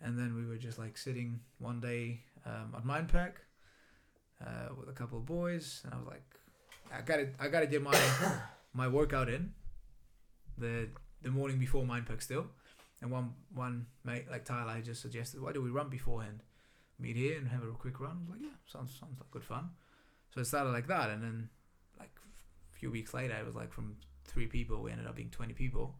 [0.00, 3.32] And then we were just like sitting one day um, at Mindpack
[4.44, 6.22] uh, with a couple of boys, and I was like,
[6.94, 7.98] I gotta, I gotta get my
[8.74, 9.54] my workout in
[10.58, 10.88] the
[11.22, 12.46] the morning before Mindpack still.
[13.02, 16.42] And one one mate like Tyler I just suggested, why do we run beforehand?
[16.98, 18.26] Meet here and have a quick run.
[18.30, 19.70] Like, yeah, sounds sounds like good fun.
[20.34, 21.50] So it started like that, and then
[21.98, 22.10] like
[22.74, 25.52] a few weeks later, it was like from three people, we ended up being twenty
[25.52, 25.96] people.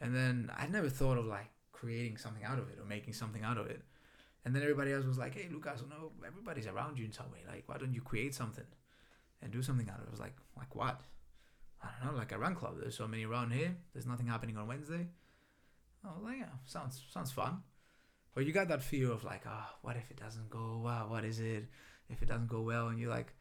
[0.00, 3.42] And then I never thought of like creating something out of it or making something
[3.42, 3.82] out of it.
[4.44, 7.40] And then everybody else was like, "Hey, Lukas, no, everybody's around you in some way.
[7.46, 8.66] Like, why don't you create something
[9.40, 11.00] and do something out of it?" I was like, "Like what?"
[11.82, 12.76] I don't know, like a run club.
[12.80, 13.76] There's so many around here.
[13.92, 15.08] There's nothing happening on Wednesday.
[16.22, 17.62] Like, "Yeah, sounds sounds fun."
[18.34, 21.08] But you got that fear of like, "Ah, what if it doesn't go well?
[21.08, 21.64] What is it
[22.08, 23.32] if it doesn't go well?" And you're like,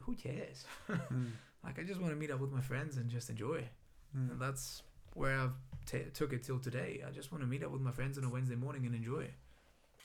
[0.00, 1.32] "Who cares?" Mm.
[1.64, 3.68] like, I just want to meet up with my friends and just enjoy.
[4.16, 4.32] Mm.
[4.32, 4.82] And that's
[5.14, 5.54] where I've
[5.86, 7.02] ta took it till today.
[7.06, 9.28] I just want to meet up with my friends on a Wednesday morning and enjoy.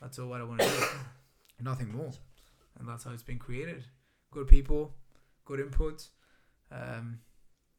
[0.01, 0.85] That's all what I want to do.
[1.63, 2.11] Nothing more.
[2.79, 3.83] And that's how it's been created.
[4.31, 4.95] Good people,
[5.45, 6.07] good input,
[6.71, 7.19] um,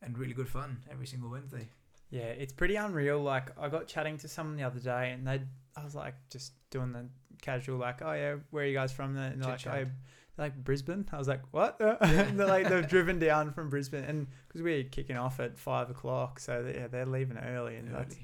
[0.03, 1.69] and really good fun every single Wednesday.
[2.11, 3.21] Yeah, it's pretty unreal.
[3.21, 5.41] Like I got chatting to someone the other day, and they,
[5.77, 7.07] I was like, just doing the
[7.41, 9.17] casual, like, oh yeah, where are you guys from?
[9.17, 9.87] And they're like, Chit-chat.
[9.87, 9.91] oh,
[10.39, 11.09] like Brisbane.
[11.13, 11.81] I was like, what?
[12.01, 15.89] and they're like, they've driven down from Brisbane, and because we're kicking off at five
[15.91, 18.17] o'clock, so they, yeah, they're leaving early, and that's,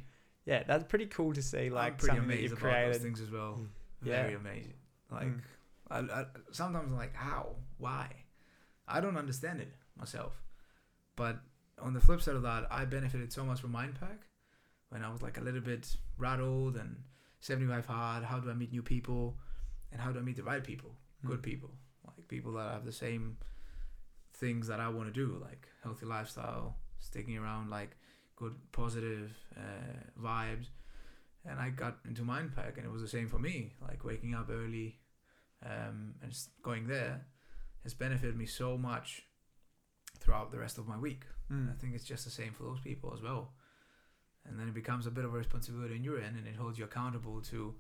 [0.45, 1.67] yeah, that's pretty cool to see.
[1.67, 3.03] I'm Like pretty something that amazed you've about those created.
[3.03, 3.59] things as well.
[3.59, 3.67] Mm.
[4.05, 4.23] Yeah.
[4.23, 4.75] Very amazing.
[5.11, 5.41] Like, Mm.
[5.91, 7.57] I, I, sometimes I'm like, how?
[7.79, 8.09] Why?
[8.87, 10.35] I don't understand it myself.
[11.17, 11.39] But
[11.83, 14.19] on the flip side of that, I benefited so much from Mindpack
[14.91, 16.97] when I was like a little bit rattled and
[17.41, 18.25] 75 hard.
[18.25, 19.37] How do I meet new people?
[19.93, 20.95] And how do I meet the right people?
[21.25, 21.45] Good Mm.
[21.45, 21.71] people.
[22.07, 23.39] Like people that have the same
[24.35, 27.97] things that I want to do, like healthy lifestyle, sticking around, like
[28.37, 30.67] good, positive uh, vibes.
[31.45, 33.73] And I got into Mindpack, and it was the same for me.
[33.81, 34.99] Like waking up early
[35.65, 37.27] um, and going there
[37.83, 39.23] has benefited me so much
[40.21, 41.25] throughout the rest of my week.
[41.51, 41.79] And I Mm.
[41.81, 43.55] think it's just the same for those people as well.
[44.45, 46.79] And then it becomes a bit of a responsibility on your end, and it holds
[46.79, 47.75] you accountable to,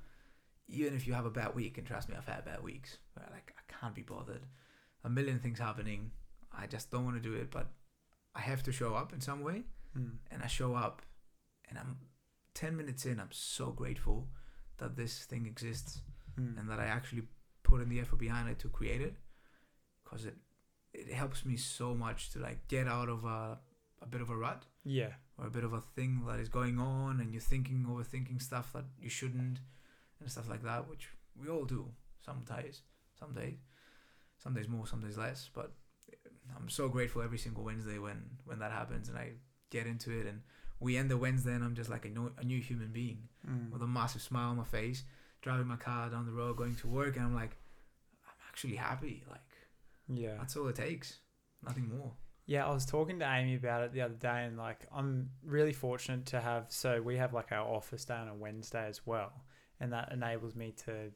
[0.66, 1.78] even if you have a bad week.
[1.78, 4.46] And trust me, I've had bad weeks where like I can't be bothered,
[5.04, 6.12] a million things happening.
[6.52, 7.70] I just don't want to do it, but
[8.34, 9.64] I have to show up in some way,
[9.96, 10.18] Mm.
[10.30, 11.02] and I show up,
[11.68, 11.98] and I'm
[12.54, 13.20] ten minutes in.
[13.20, 14.28] I'm so grateful
[14.78, 16.02] that this thing exists
[16.36, 16.58] Mm.
[16.58, 17.26] and that I actually
[17.62, 19.16] put in the effort behind it to create it,
[20.04, 20.36] because it
[20.94, 23.58] it helps me so much to like get out of a
[24.00, 25.12] a bit of a rut Yeah.
[25.36, 28.72] or a bit of a thing that is going on and you're thinking overthinking stuff
[28.74, 29.58] that you shouldn't
[30.20, 31.08] and stuff like that, which
[31.40, 31.90] we all do
[32.24, 32.82] sometimes,
[33.18, 33.56] some days,
[34.38, 35.50] some days more, some days less.
[35.52, 35.72] But
[36.56, 39.32] I'm so grateful every single Wednesday when when that happens and I
[39.70, 40.40] get into it and
[40.80, 43.70] we end the Wednesday and I'm just like a new, a new human being Mm.
[43.72, 45.04] with a massive smile on my face,
[45.42, 47.56] driving my car down the road, going to work, and I'm like,
[48.26, 49.24] I'm actually happy.
[49.30, 49.40] Like
[50.08, 50.36] Yeah.
[50.38, 51.18] that's all it takes,
[51.62, 52.12] nothing more.
[52.46, 55.72] Yeah, I was talking to Amy about it the other day, and like I'm really
[55.74, 56.66] fortunate to have.
[56.70, 59.32] So we have like our office day on a Wednesday as well,
[59.80, 61.10] and that enables me to,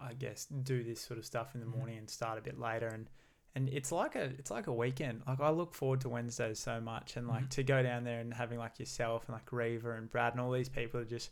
[0.00, 1.76] I guess, do this sort of stuff in the Mhm.
[1.76, 2.86] morning and start a bit later.
[2.88, 3.10] And
[3.54, 5.22] and it's like a it's like a weekend.
[5.26, 7.50] Like I look forward to Wednesdays so much, and like Mhm.
[7.50, 10.52] to go down there and having like yourself and like Reva and Brad and all
[10.52, 11.30] these people are just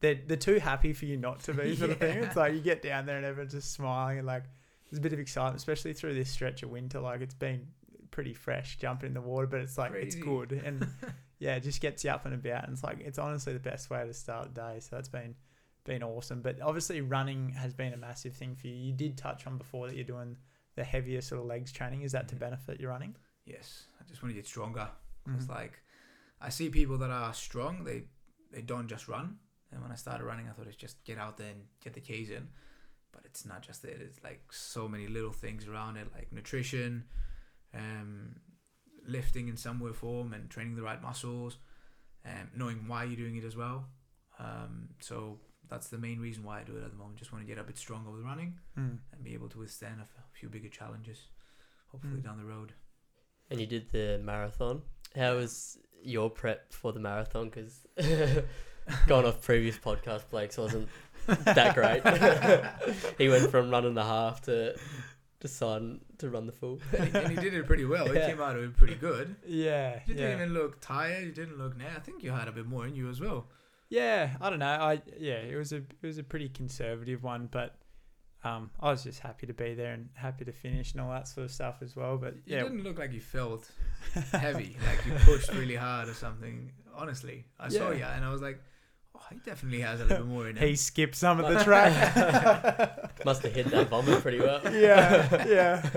[0.00, 2.22] they're they're too happy for you not to be sort of thing.
[2.24, 4.44] It's like you get down there and everyone's just smiling and like
[4.90, 7.00] there's a bit of excitement, especially through this stretch of winter.
[7.00, 7.66] Like it's been
[8.10, 10.86] pretty fresh jumping in the water, but it's like it's good and
[11.38, 12.64] yeah, it just gets you up and about.
[12.64, 14.80] And it's like it's honestly the best way to start the day.
[14.80, 15.34] So that's been
[15.84, 16.40] been awesome.
[16.42, 18.74] But obviously running has been a massive thing for you.
[18.74, 20.36] You did touch on before that you're doing
[20.76, 22.02] the heavier sort of legs training.
[22.02, 22.40] Is that to Mhm.
[22.40, 23.14] benefit your running?
[23.44, 24.88] Yes, I just want to get stronger.
[25.28, 25.38] Mm-hmm.
[25.38, 25.80] It's like
[26.40, 27.84] I see people that are strong.
[27.84, 28.04] They
[28.52, 29.38] they don't just run.
[29.72, 32.00] And when I started running, I thought it's just get out there and get the
[32.00, 32.48] keys in.
[33.14, 33.98] But it's not just it.
[34.00, 37.04] It's like so many little things around it, like nutrition,
[37.72, 38.36] um,
[39.06, 41.58] lifting in some way or form, and training the right muscles,
[42.24, 43.86] and knowing why you're doing it as well.
[44.38, 45.38] Um, so
[45.70, 47.18] that's the main reason why I do it at the moment.
[47.18, 48.98] Just want to get a bit stronger with running Mm.
[49.12, 51.28] and be able to withstand a few bigger challenges,
[51.88, 52.24] hopefully Mm.
[52.24, 52.74] down the road.
[53.50, 54.82] And you did the marathon.
[55.14, 57.48] How was your prep for the marathon?
[57.50, 57.86] Because
[59.06, 60.88] going off previous podcast, Blake's wasn't
[61.26, 62.02] that great.
[63.18, 64.76] he went from running the half to
[65.40, 66.80] deciding to run the full.
[66.96, 68.06] and, he, and he did it pretty well.
[68.06, 68.26] He Yeah.
[68.28, 69.36] came out of it pretty good.
[69.46, 71.24] Yeah, You didn't even look tired.
[71.24, 71.76] You didn't look.
[71.76, 73.46] Nah, I think you had a bit more in you as well.
[73.90, 74.66] Yeah, I don't know.
[74.66, 77.76] I yeah, it was a it was a pretty conservative one, but
[78.42, 81.28] um, I was just happy to be there and happy to finish and all that
[81.28, 82.16] sort of stuff as well.
[82.16, 83.70] But You yeah, didn't look like you felt
[84.32, 86.72] heavy, like you pushed really hard or something.
[86.94, 88.60] Honestly, I saw you and I was like,
[89.14, 90.68] oh, he definitely has a little bit more in him.
[90.68, 93.14] he skipped some of the track.
[93.24, 94.60] Must have hit that vomit pretty well.
[94.74, 95.90] yeah, yeah.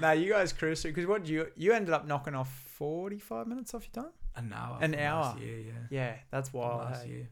[0.00, 3.72] Now you guys cruised because what you you ended up knocking off forty five minutes
[3.74, 4.12] off your time.
[4.36, 4.78] An hour.
[4.80, 5.22] An hour.
[5.22, 5.72] Last year, yeah.
[5.90, 6.80] Yeah, that's From wild.
[6.90, 7.10] last hey?
[7.10, 7.28] year.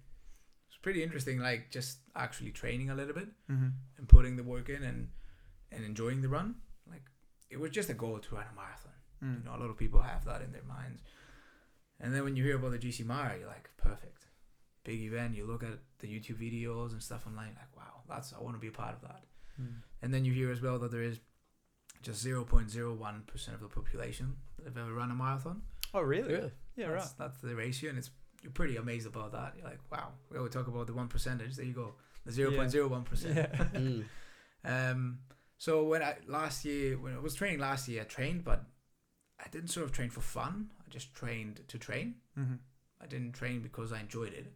[0.68, 3.68] It's pretty interesting, like just actually training a little bit Mm-hmm.
[3.98, 5.08] and putting the work in and
[5.70, 6.56] and enjoying the run.
[6.90, 7.02] Like
[7.50, 8.92] it was just a goal to run a marathon.
[9.22, 9.38] Mm.
[9.44, 11.02] You know, a lot of people have that in their minds.
[12.00, 14.25] And then when you hear about the GC Mara, you're like, perfect.
[14.86, 15.34] Big event.
[15.34, 18.60] You look at the YouTube videos and stuff online, like, wow, that's I want to
[18.60, 19.24] be a part of that.
[19.60, 19.82] Mm.
[20.02, 21.18] And then you hear as well that there is
[22.02, 25.62] just 0.01% of the population that have ever run a marathon.
[25.92, 26.32] Oh really?
[26.32, 26.52] Really?
[26.76, 26.98] Yeah, right.
[26.98, 28.10] that's, That's the ratio, and it's
[28.42, 29.54] you're pretty amazed about that.
[29.56, 31.56] You're like, wow, we always talk about the one percentage.
[31.56, 33.34] There you go, the 0.01%.
[33.36, 33.64] Yeah.
[33.74, 34.04] Mm.
[34.64, 35.18] Um,
[35.58, 38.64] so when I last year when I was training last year, I trained, but
[39.38, 40.70] I didn't sort of train for fun.
[40.80, 42.16] I just trained to train.
[42.38, 42.54] mm-hmm.
[43.00, 44.52] I didn't train because I enjoyed it,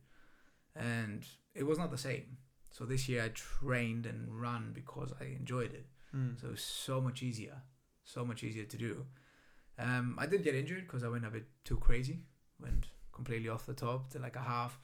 [0.76, 2.38] and it was not the same.
[2.70, 5.86] So this year I trained and run because I enjoyed it.
[6.14, 6.40] Mm.
[6.40, 7.62] So it was so much easier,
[8.04, 9.06] so much easier to do.
[9.78, 12.20] Um, I did get injured because I went a bit too crazy.
[12.60, 14.78] Went completely off the top to like a half,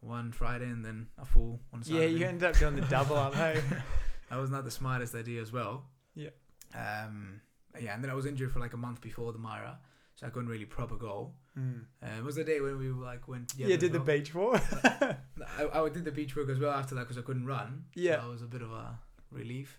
[0.00, 3.34] one Friday and then a full on Yeah, you ended up doing the double up.
[3.34, 3.60] Hey.
[4.30, 5.84] that was not the smartest idea as well.
[6.14, 6.30] Yeah.
[6.74, 7.40] Um.
[7.78, 9.78] Yeah, and then I was injured for like a month before the Mara,
[10.16, 11.32] so I couldn't really proper go.
[11.58, 11.84] Mm.
[12.02, 13.52] Uh, it was the day when we like went.
[13.56, 14.62] Yeah, did the beach walk.
[14.84, 17.84] I, I did the beach work as well after that because I couldn't run.
[17.94, 18.16] Yeah.
[18.16, 18.98] so that was a bit of a
[19.30, 19.78] relief.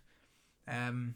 [0.68, 1.16] Um,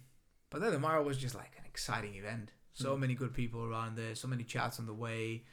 [0.50, 2.52] but then the Mara was just like an exciting event.
[2.74, 3.00] So Mm.
[3.00, 4.16] many good people around there.
[4.16, 5.44] So many chats on the way,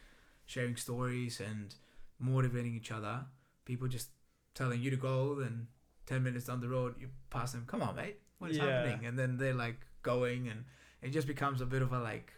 [0.46, 1.74] sharing stories and
[2.18, 3.26] motivating each other.
[3.64, 4.08] People just
[4.54, 5.68] telling you to go, then
[6.06, 7.64] ten minutes down the road you pass them.
[7.66, 8.64] Come on, mate, what is Yeah.
[8.82, 9.06] happening?
[9.06, 10.64] And then they're like going, and
[11.02, 12.32] it just becomes a bit of a like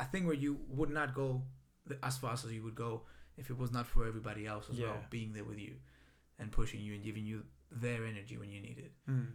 [0.00, 1.42] a thing where you would not go
[2.02, 3.02] as fast as you would go
[3.36, 5.74] if it was not for everybody else as well being there with you
[6.38, 8.92] and pushing you and giving you their energy when you need it.
[9.10, 9.28] Mm.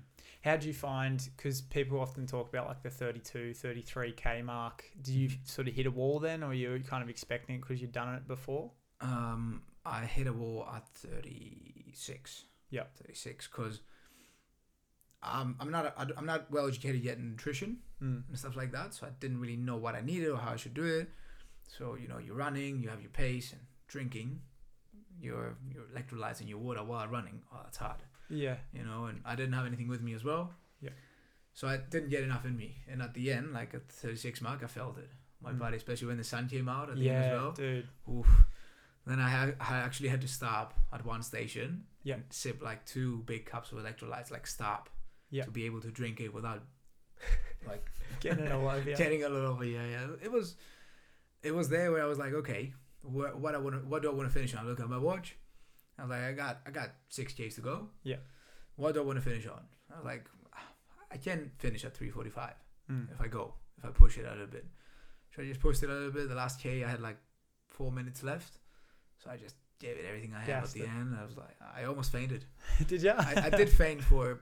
[0.43, 5.11] How do you find, because people often talk about like the 32, 33k mark, do
[5.13, 5.47] you Mm.
[5.47, 8.13] sort of hit a wall then or you're kind of expecting it because you've done
[8.13, 8.71] it before?
[9.01, 12.45] Um, I hit a wall at 36.
[12.69, 12.95] Yep.
[12.97, 13.81] 36 because
[15.21, 18.21] I'm, I'm not a, I'm not well educated yet in nutrition Mm.
[18.29, 20.55] and stuff like that, so I didn't really know what I needed or how I
[20.55, 21.09] should do it.
[21.67, 24.39] So you know, you're running, you have your pace and drinking
[25.19, 27.41] your your electrolytes and your water while running.
[27.51, 27.97] Oh, that's hard.
[28.29, 28.57] Yeah.
[28.71, 30.53] you know, and I didn't have anything with me as well.
[30.79, 30.91] Yeah.
[31.53, 34.61] So I didn't get enough in me, and at the end, like at 36 mark,
[34.63, 35.09] I felt it.
[35.41, 35.57] My Mm.
[35.59, 37.51] body, especially when the sun came out at the end as well.
[37.53, 37.87] dude.
[38.07, 38.45] Oof.
[39.07, 41.85] Then I, had, I actually had to stop at one station.
[42.03, 42.15] Yeah.
[42.15, 44.89] and Sip like two big cups of electrolytes, like stop.
[45.29, 45.43] Yeah.
[45.45, 46.63] To be able to drink it without,
[47.67, 47.85] like,
[48.21, 48.95] Getting it all over you.
[48.95, 49.65] getting a little over.
[49.65, 50.07] Yeah, yeah.
[50.23, 50.55] It was,
[51.43, 54.13] it was there where I was like, okay, what, what I want what do I
[54.13, 54.65] want to finish on?
[54.65, 55.35] I look at my watch.
[55.99, 57.89] I was like, I got, I got six Ks to go.
[58.03, 58.17] Yeah.
[58.75, 59.61] What do I want to finish on?
[59.93, 60.25] I was like,
[61.11, 62.53] I can finish at three forty-five
[62.91, 63.11] Mm.
[63.13, 64.65] if I go, if I push it a little bit.
[65.35, 66.29] So I just pushed it a little bit.
[66.29, 67.17] The last K, I had like
[67.67, 68.59] four minutes left.
[69.23, 70.89] So I just gave it everything I had at the it.
[70.89, 71.15] end.
[71.19, 72.45] I was like, I almost fainted.
[72.87, 73.11] did you?
[73.11, 74.39] I, I did faint for,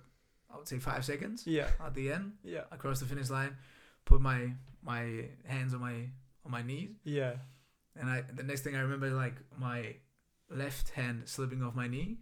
[0.56, 1.68] I would say five seconds Yeah.
[1.86, 2.34] at the end.
[2.44, 2.62] Yeah.
[2.72, 3.56] Across the finish line,
[4.06, 4.52] put my
[4.82, 5.96] my hands on my
[6.46, 7.34] on my knees, Yeah.
[8.00, 9.96] and I the next thing I remember like my
[10.50, 12.20] left hand slipping off my knee,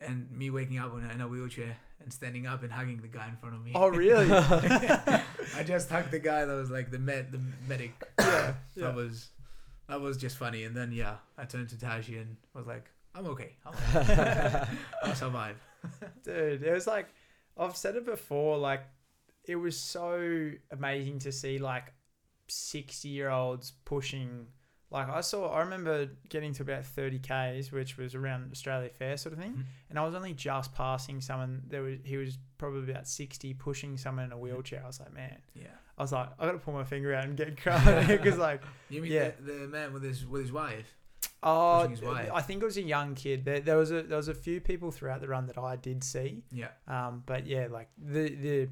[0.00, 3.08] and me waking up in a, in a wheelchair and standing up and hugging the
[3.08, 3.72] guy in front of me.
[3.74, 4.30] Oh, really?
[4.32, 7.92] I just hugged the guy that was like the med, the medic.
[8.18, 8.54] yeah.
[8.76, 9.28] That was
[9.88, 10.64] that was just funny.
[10.64, 13.56] And then yeah, I turned to Tashi and was like, I'm okay.
[13.66, 14.64] I'm okay.
[15.04, 15.56] I'll survive.
[16.24, 17.06] Dude, it was like
[17.58, 18.82] I've said it before, like
[19.44, 21.92] it was so amazing to see like
[22.48, 24.46] sixty year olds pushing
[24.90, 29.16] like I saw I remember getting to about thirty Ks, which was around Australia Fair
[29.18, 29.52] sort of thing.
[29.52, 29.64] Mhm.
[29.90, 33.98] And I was only just passing someone there was he was probably about sixty pushing
[33.98, 34.82] someone in a wheelchair.
[34.82, 35.38] I was like, man.
[35.54, 35.66] Yeah.
[35.98, 39.02] I was like, I gotta pull my finger out and get crying because like You
[39.02, 39.32] mean Yeah.
[39.40, 40.96] the, the man with his with his wife?
[41.42, 42.30] Oh Pushing his wife.
[42.34, 43.44] I think it was a young kid.
[43.44, 46.02] There, there was a there was a few people throughout the run that I did
[46.04, 46.42] see.
[46.50, 46.68] Yeah.
[46.86, 48.68] Um, but yeah, like the the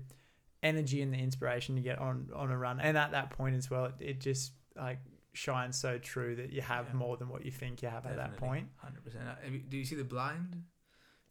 [0.63, 3.71] energy and the inspiration you get on on a run, and at that point as
[3.71, 4.99] well, it, it just like
[5.33, 6.95] shines so true that you have Yeah.
[6.97, 8.69] more than what you think you have at that point.
[8.77, 9.25] Hundred percent.
[9.71, 10.63] Do you see the blind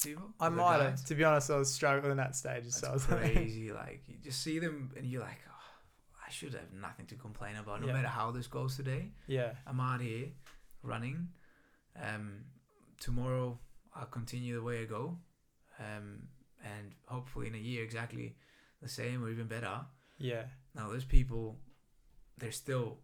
[0.04, 0.32] people?
[0.40, 3.08] I The might have, to be honest, I was struggling at stages, so I That's
[3.10, 3.72] was like, crazy.
[3.72, 7.56] like you just see them and you're like, oh, I should have nothing to complain
[7.58, 7.82] about.
[7.82, 7.94] No Yeah.
[7.94, 10.28] matter how this goes today, yeah, I'm out here
[10.86, 11.30] running.
[12.02, 12.44] Um,
[13.00, 13.58] tomorrow
[13.96, 15.18] I'll continue the way I go,
[15.80, 16.28] um,
[16.64, 18.36] and hopefully in a year exactly
[18.82, 19.82] the same or even better.
[20.18, 20.44] yeah,
[20.76, 21.58] Now those people,
[22.38, 22.98] they're still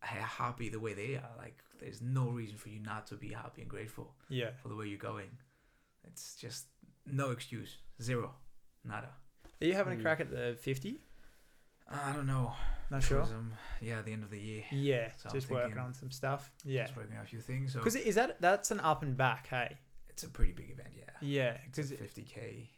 [0.00, 1.30] happy the way they are.
[1.38, 4.50] Like there's no reason for you not to be happy and grateful yeah.
[4.62, 5.30] for the way you're going.
[6.04, 6.66] It's just
[7.06, 8.34] no excuse, zero,
[8.84, 9.08] nada.
[9.60, 10.02] Are you having a Mm.
[10.02, 11.00] crack at the fifty?
[11.88, 12.52] I don't know.
[12.92, 13.22] Not sure.
[13.22, 14.62] Um, yeah, at the end of the year.
[14.70, 16.52] Yeah, So just working on some stuff.
[16.64, 17.72] Yeah, Just working on a few things.
[17.72, 19.48] So because is that that's an up and back?
[19.48, 19.78] Hey,
[20.10, 21.10] it's a pretty big event, yeah.
[21.20, 22.68] yeah, because a 50k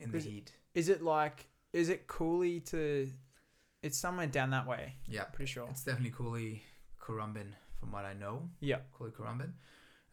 [0.00, 0.52] in the heat.
[0.74, 3.08] is it like is it coolly to?
[3.82, 4.94] It's somewhere down that way.
[5.06, 5.66] Yeah, Pretty sure.
[5.70, 6.62] it's definitely Cooley
[7.00, 8.48] Currumbin from what I know.
[8.60, 8.78] Yeah.
[8.92, 9.50] Cooley Currumbin.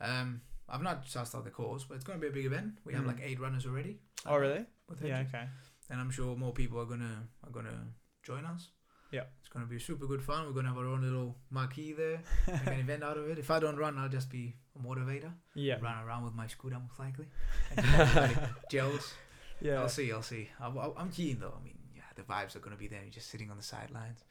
[0.02, 2.80] Um, I've not sussed out the course, but it's going to be a big event.
[2.84, 3.08] We have Mm.
[3.08, 4.00] like eight runners already.
[4.26, 4.66] Oh really?
[4.90, 5.20] With Yeah.
[5.28, 5.46] Okay.
[5.92, 7.88] and I'm sure more people are gonna are gonna
[8.24, 8.70] join us.
[9.12, 9.24] Yeah.
[9.40, 10.46] it's gonna be super good fun.
[10.46, 13.40] We're gonna have our own little marquee there, make an event out of it.
[13.40, 15.32] If I don't run, I'll just be a motivator.
[15.56, 15.78] Yeah.
[15.82, 17.26] Run around with my scooter most likely.
[17.76, 18.36] And keep everybody
[18.70, 19.14] jealous.
[19.62, 19.82] Yeah.
[19.82, 20.12] I'll see.
[20.12, 20.50] I'll see.
[20.60, 21.54] I, I'm keen though.
[21.60, 23.02] I mean, yeah, the vibes are gonna be there.
[23.02, 24.24] You're just sitting on the sidelines.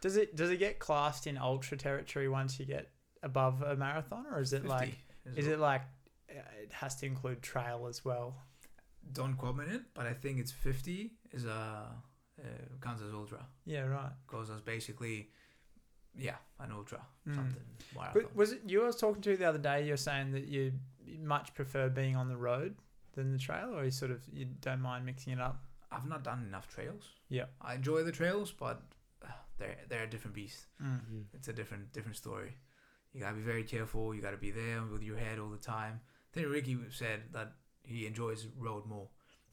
[0.00, 2.90] Does it does it get classed in ultra territory once you get
[3.22, 4.96] above a marathon, or is it like
[5.36, 5.54] is well.
[5.54, 5.82] it like
[6.30, 8.34] uh, it has to include trail as well?
[9.12, 11.86] Don't quote me on it, but I think it's 50 is a
[12.42, 13.44] uh, counts as ultra.
[13.64, 13.82] Yeah.
[13.86, 14.12] Right.
[14.26, 15.30] Goes as basically,
[16.16, 17.34] yeah, an ultra Mm.
[17.34, 17.62] something.
[17.94, 18.22] Marathon.
[18.22, 19.86] But was it you I was talking to the other day?
[19.86, 20.72] You're saying that you
[21.22, 22.76] much prefer being on the road
[23.14, 25.62] than the trail, or you sort of you don't mind mixing it up?
[25.92, 27.04] I've not done enough trails.
[27.28, 27.46] Yeah.
[27.60, 28.80] I enjoy the trails, but
[29.24, 29.28] uh,
[29.58, 30.66] they're they're a different beast.
[30.82, 31.24] Mm.
[31.34, 32.56] It's a different different story.
[33.12, 34.14] You gotta be very careful.
[34.14, 36.00] You gotta be there with your head all the time.
[36.04, 39.08] I think Ricky said that he enjoys road more.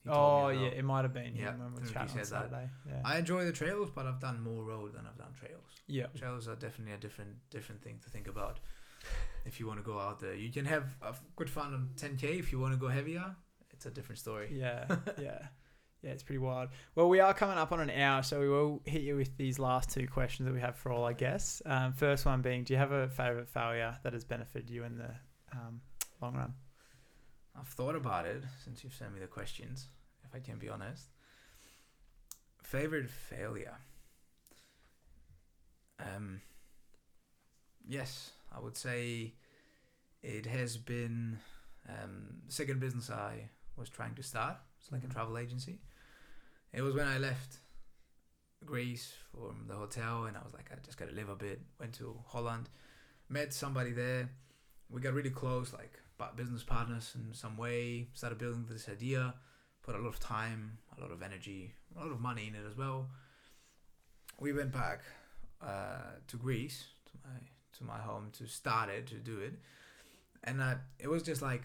[0.10, 2.70] Oh yeah, it might have been Yeah, when we I were he on said that.
[2.88, 3.02] Yeah.
[3.06, 5.72] I enjoy the trails, but I've done more road than I've done trails.
[5.88, 6.08] yeah.
[6.16, 8.60] Trails are definitely a different different thing to think about.
[9.46, 12.40] If you want to go out there, you can have a good fun on 10k.
[12.40, 13.36] If you want to go heavier,
[13.72, 14.50] it's a different story.
[14.52, 14.86] Yeah,
[15.22, 15.48] yeah,
[16.02, 16.12] yeah.
[16.12, 16.70] It's pretty wild.
[16.96, 19.60] Well, we are coming up on an hour, so we will hit you with these
[19.60, 21.62] last two questions that we have for all our guests.
[21.66, 24.98] Um, first one being, do you have a favorite failure that has benefited you in
[24.98, 25.12] the
[25.54, 25.80] um,
[26.22, 26.54] long run?
[27.58, 29.88] I've thought about it since you've sent me the questions,
[30.28, 31.06] if I can be honest.
[32.64, 33.78] Favorite failure?
[36.00, 36.42] Um,
[37.88, 39.34] yes, I would say
[40.22, 41.40] it has been
[41.88, 44.58] um, the second business I was trying to start.
[44.82, 45.80] It's like a travel agency.
[46.74, 47.58] It was when I left
[48.66, 51.62] Greece from the hotel and I was like, I just gotta live a bit.
[51.80, 52.70] Went to Holland,
[53.30, 54.30] met somebody there.
[54.90, 56.00] We got really close, like
[56.36, 58.08] business partners in some way.
[58.14, 59.34] Started building this idea.
[59.88, 62.68] Put a lot of time, a lot of energy, a lot of money in it
[62.70, 63.08] as well.
[64.38, 65.00] We went back
[65.62, 67.40] uh, to Greece, to my
[67.78, 69.54] to my home, to start it, to do it,
[70.44, 71.64] and uh, it was just like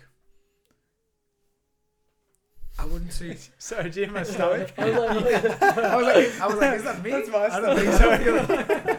[2.79, 4.73] I wouldn't say Sorry, do you have my stomach?
[4.79, 7.11] I was like, I was like, I was like, is that me?
[7.11, 8.21] That's my I don't stomach.
[8.21, 8.99] think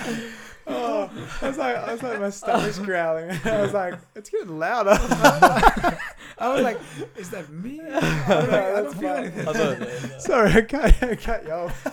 [0.00, 0.68] so.
[0.68, 1.10] oh,
[1.42, 3.30] I was like, I was like, my stomach's growling.
[3.44, 4.98] I was like, it's getting louder.
[6.38, 6.80] I was like,
[7.16, 7.80] is that me?
[7.84, 9.48] I No, don't, know, I that's don't feel anything.
[9.48, 11.86] I thought Sorry, I cut, I cut you off.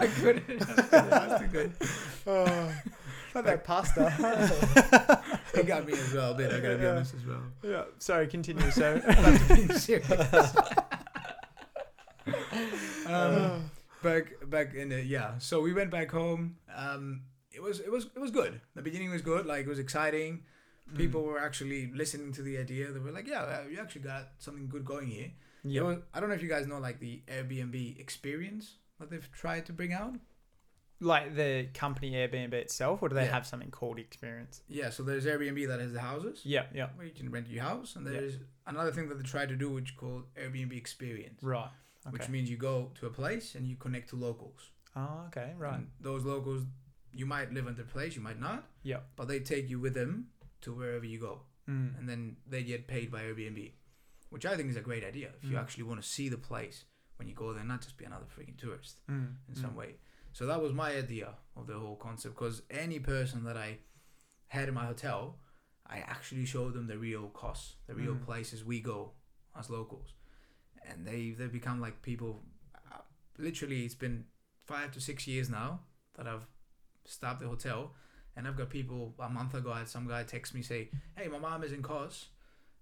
[0.00, 0.60] I couldn't.
[0.90, 1.72] That's too good.
[2.26, 2.72] Oh,
[3.34, 5.20] like that pasta.
[5.54, 6.90] It got me as well, but I gotta be Yeah.
[6.92, 7.42] honest as well.
[7.62, 7.84] yeah.
[7.98, 8.70] Sorry, continue.
[8.70, 8.96] So.
[8.96, 10.54] Not being serious.
[13.06, 13.70] um,
[14.02, 15.38] back back in the yeah.
[15.38, 16.56] So we went back home.
[16.74, 17.22] Um,
[17.52, 18.60] it was it was it was good.
[18.74, 19.46] The beginning was good.
[19.46, 20.42] Like it was exciting.
[20.92, 20.96] Mm.
[20.96, 22.90] People were actually listening to the idea.
[22.92, 25.30] They were like, "Yeah, you actually got something good going here."
[25.64, 25.82] Yeah.
[25.82, 29.66] Was- I don't know if you guys know like the Airbnb experience that they've tried
[29.66, 30.14] to bring out.
[31.00, 33.30] like the company Airbnb itself, or do they Yeah.
[33.30, 34.62] have something called Experience?
[34.66, 36.88] Yeah, so there's Airbnb that has the houses Yeah, yeah.
[36.96, 38.14] where you can rent your house, and Yeah.
[38.14, 41.70] there's another thing that they try to do, which is called Airbnb experience, Right.
[42.04, 42.10] Okay.
[42.14, 44.70] which means you go to a place and you connect to locals.
[44.96, 45.54] oh, okay.
[45.56, 45.76] Right.
[45.76, 46.66] And those locals,
[47.12, 48.68] you might live in their place, you might not.
[48.82, 49.02] Yeah.
[49.14, 50.32] But they take you with them
[50.62, 51.98] to wherever you go, Mm.
[51.98, 53.72] and then they get paid by Airbnb,
[54.30, 55.30] which I think is a great idea.
[55.42, 55.60] If you Mm.
[55.60, 56.84] actually want to see the place
[57.16, 59.00] when you go there, not just be another freaking tourist.
[59.08, 59.36] Mm.
[59.48, 59.60] in mm.
[59.60, 59.96] some way.
[60.32, 62.34] So that was my idea of the whole concept.
[62.36, 63.78] Because any person that I
[64.48, 65.40] had in my hotel,
[65.86, 68.24] I actually showed them the real costs, the real Mm.
[68.24, 69.14] places we go
[69.54, 70.14] as locals,
[70.82, 72.44] and they they become like people.
[72.92, 73.02] Uh,
[73.38, 74.26] literally, it's been
[74.64, 75.80] five to six years now
[76.14, 76.46] that I've
[77.04, 77.94] stopped the hotel,
[78.38, 79.14] and I've got people.
[79.18, 81.82] A month ago, I had some guy text me say, "Hey, my mom is in
[81.82, 82.28] Kos.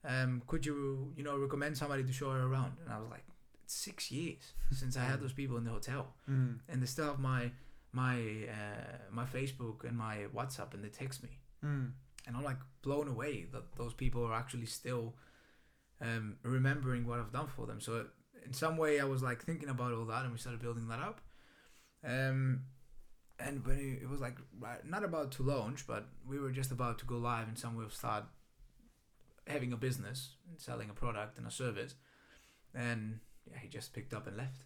[0.04, 3.24] Um, could you you know recommend somebody to show her around?" And I was like,
[3.64, 6.60] "It's six years since I had those people in the hotel." Mm.
[6.68, 7.50] and they still have my
[7.92, 8.16] my
[8.58, 11.32] uh, my Facebook and my WhatsApp, and they text me,
[11.64, 11.92] Mm.
[12.26, 15.14] and I'm like blown away that those people are actually still
[16.00, 17.80] um, remembering what I've done for them.
[17.80, 18.06] So
[18.44, 21.00] in some way, I was like thinking about all that, and we started building that
[21.00, 21.18] up.
[22.04, 22.40] Um,
[23.38, 26.70] and when it, it was like right, not about to launch, but we were just
[26.70, 28.24] about to go live in some way of start
[29.46, 31.94] having a business and selling a product and a service,
[32.74, 33.20] and
[33.50, 34.62] yeah, he just picked up and left.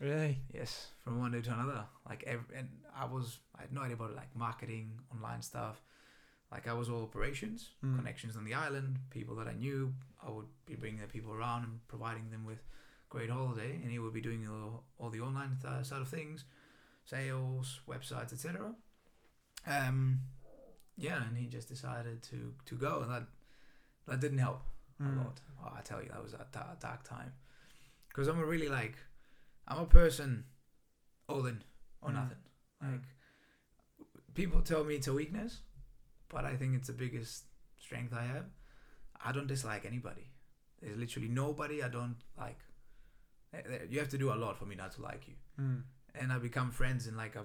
[0.00, 0.38] Really?
[0.52, 1.84] Yes, from one day to another.
[2.08, 2.68] Like every, and
[2.98, 5.80] I was I had no idea about like marketing, online stuff.
[6.50, 7.96] Like I was all operations, Mm.
[7.96, 9.92] connections on the island, people that I knew.
[10.26, 12.58] I would be bringing the people around and providing them with
[13.08, 16.44] great holiday, and he would be doing all, all the online th- side of things,
[17.04, 18.74] sales, websites, etc.
[19.66, 20.20] Um,
[20.96, 23.24] yeah, and he just decided to to go, and that
[24.06, 24.62] that didn't help
[25.00, 25.16] Mm.
[25.20, 25.40] a lot.
[25.60, 27.32] Oh, I tell you, that was a dark, dark time.
[28.08, 28.96] Because I'm a really like,
[29.66, 30.44] I'm a person
[31.28, 31.64] all in
[32.00, 32.14] or Mm.
[32.14, 32.38] nothing.
[32.82, 32.92] Mm.
[32.92, 33.02] Like,
[34.34, 35.62] people tell me it's a weakness,
[36.28, 37.46] but I think it's the biggest
[37.76, 38.46] strength I have.
[39.20, 40.30] I don't dislike anybody.
[40.80, 42.60] There's literally nobody I don't like.
[43.90, 45.34] You have to do a lot for me not to like you.
[45.58, 45.82] Mm.
[46.14, 47.44] And I become friends in like a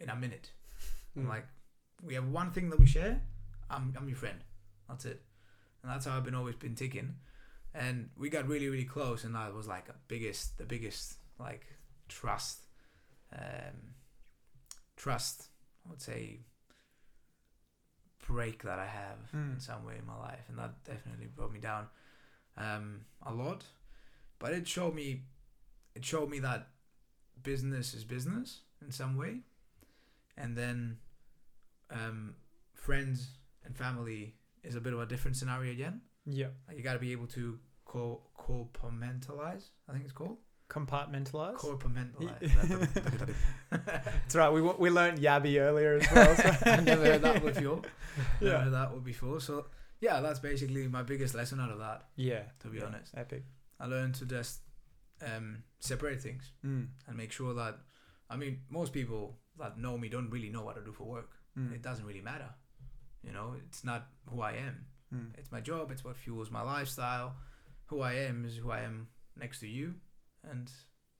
[0.00, 0.50] in a minute.
[1.16, 1.28] I'm Mm.
[1.28, 1.46] like,
[2.02, 3.22] we have one thing that we share.
[3.70, 4.38] I'm I'm your friend.
[4.88, 5.22] That's it.
[5.82, 7.16] And that's how I've been always been ticking.
[7.74, 11.66] And we got really really close, and that was like a biggest the biggest like
[12.08, 12.66] trust,
[13.32, 13.94] um,
[14.96, 15.48] trust.
[15.86, 16.40] I would say
[18.26, 19.62] break that I have in Mm.
[19.62, 21.88] some way in my life, and that definitely brought me down
[22.56, 23.64] um, a lot.
[24.38, 25.24] But it showed me,
[25.94, 26.68] it showed me that
[27.42, 29.40] business is business in some way,
[30.36, 30.98] and then
[31.90, 32.34] um,
[32.74, 33.28] friends
[33.64, 36.00] and family is a bit of a different scenario again.
[36.24, 36.48] Yeah.
[36.66, 39.64] Like you got to be able to co compartmentalize.
[39.88, 41.56] I think it's called Compartmentalize.
[41.58, 43.34] compartmentalize.
[43.70, 44.50] That's right.
[44.50, 46.34] We we learned Yabby earlier as well.
[46.34, 46.56] So.
[46.70, 47.82] I never heard that before.
[48.40, 48.62] Never Yeah.
[48.64, 49.40] heard that before.
[49.40, 49.66] So
[50.00, 52.06] yeah, that's basically my biggest lesson out of that.
[52.16, 52.42] Yeah.
[52.60, 53.12] To be yeah, honest.
[53.16, 53.44] Epic.
[53.78, 54.60] I learned to just
[55.22, 56.88] um, separate things Mm.
[57.06, 57.78] and make sure that.
[58.28, 61.30] I mean, most people that know me don't really know what I do for work.
[61.56, 61.72] Mm.
[61.72, 62.50] It doesn't really matter.
[63.22, 64.86] You know, it's not who I am.
[65.14, 65.38] Mm.
[65.38, 65.90] It's my job.
[65.92, 67.36] It's what fuels my lifestyle.
[67.86, 69.94] Who I am is who I am next to you,
[70.50, 70.70] and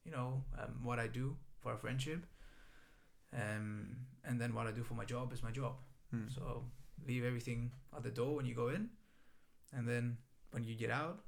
[0.04, 2.26] you know um, what I do for a friendship.
[3.32, 5.74] Um, and then what I do for my job is my job.
[6.14, 6.34] Mm.
[6.34, 6.64] So
[7.06, 8.88] leave everything at the door when you go in,
[9.72, 10.16] and then
[10.50, 11.20] when you get out,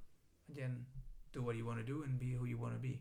[0.51, 0.87] again,
[1.33, 3.01] do what you want to do and be who you want to be.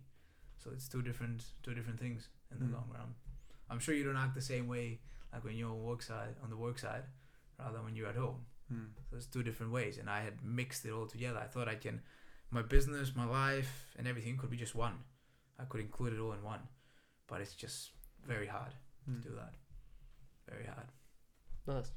[0.64, 2.74] So it's two different two different things in the Mm.
[2.74, 3.16] long run.
[3.70, 5.00] I'm sure you don't act the same way
[5.34, 7.04] like when you're on work side on the work side,
[7.60, 8.46] rather than when you're at home.
[8.72, 8.90] Mm.
[9.10, 11.40] So it's two different ways, and I had mixed it all together.
[11.40, 12.02] I thought I can,
[12.50, 15.04] my business, my life, and everything could be just one.
[15.60, 16.68] I could include it all in one,
[17.28, 17.92] but it's just
[18.26, 18.74] very hard
[19.10, 19.22] Mm.
[19.24, 19.54] to do that.
[20.50, 20.92] Very hard.
[21.66, 21.92] Nice.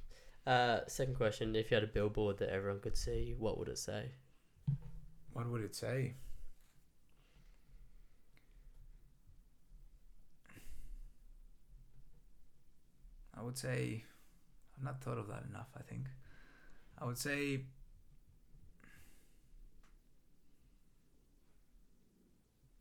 [0.46, 3.78] Uh, second question: If you had a billboard that everyone could see, what would it
[3.78, 4.12] say?
[5.40, 6.16] What would it say?
[13.34, 14.04] I would say,
[14.76, 15.68] I've not thought of that enough.
[15.74, 16.08] I think,
[16.98, 17.62] I would say.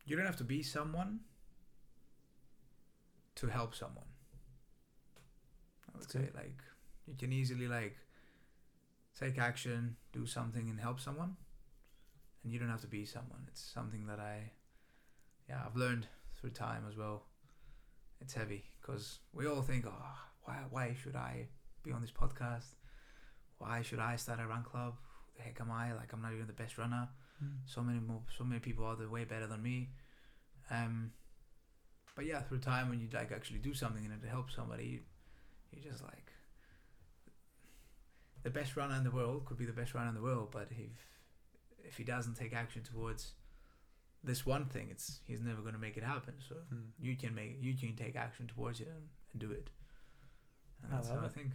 [0.04, 1.20] You don't have to be someone
[3.36, 4.04] to help someone.
[5.88, 6.34] I would That's say good.
[6.34, 6.58] like
[7.06, 7.96] you can easily like
[9.18, 11.36] take action, do something and help someone.
[12.42, 13.46] And you don't have to be someone.
[13.48, 14.52] It's something that I
[15.48, 16.06] yeah, I've learned
[16.40, 17.24] through time as well.
[18.20, 21.48] It's heavy because we all think, "Oh, why why should I
[21.82, 22.74] be on this podcast?
[23.60, 24.94] why should I start a run club?
[25.36, 25.92] The heck am I?
[25.92, 27.08] Like I'm not even the best runner.
[27.44, 27.58] Mm.
[27.66, 29.90] So many more, so many people are there way better than me.
[30.70, 31.12] Um,
[32.16, 35.00] but yeah, through time when you like actually do something and it helps somebody, you,
[35.72, 36.32] you're just like
[38.42, 40.68] the best runner in the world could be the best runner in the world, but
[40.70, 40.90] if
[41.84, 43.32] if he doesn't take action towards
[44.22, 46.34] this one thing, it's he's never going to make it happen.
[46.48, 46.88] So Mm.
[47.00, 49.70] you can make you can take action towards it and, and do it.
[50.84, 51.50] And I that's love how I think.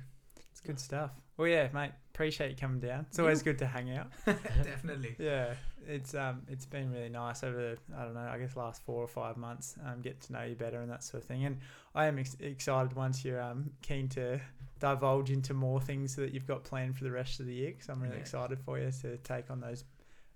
[0.51, 1.11] It's good stuff.
[1.36, 1.91] Well, yeah, mate.
[2.13, 3.05] Appreciate you coming down.
[3.09, 4.07] It's always good to hang out.
[4.26, 5.13] Definitely.
[5.19, 5.53] Yeah,
[5.86, 9.03] it's um, it's been really nice over the I don't know, I guess last four
[9.03, 9.76] or five months.
[9.86, 11.43] Um, get to know you better and that sort of thing.
[11.45, 11.59] And
[11.93, 14.39] I am ex- excited once you're um keen to
[14.80, 17.71] divulge into more things that you've got planned for the rest of the year.
[17.71, 18.21] Because I'm really Yeah.
[18.21, 19.84] excited for you to take on those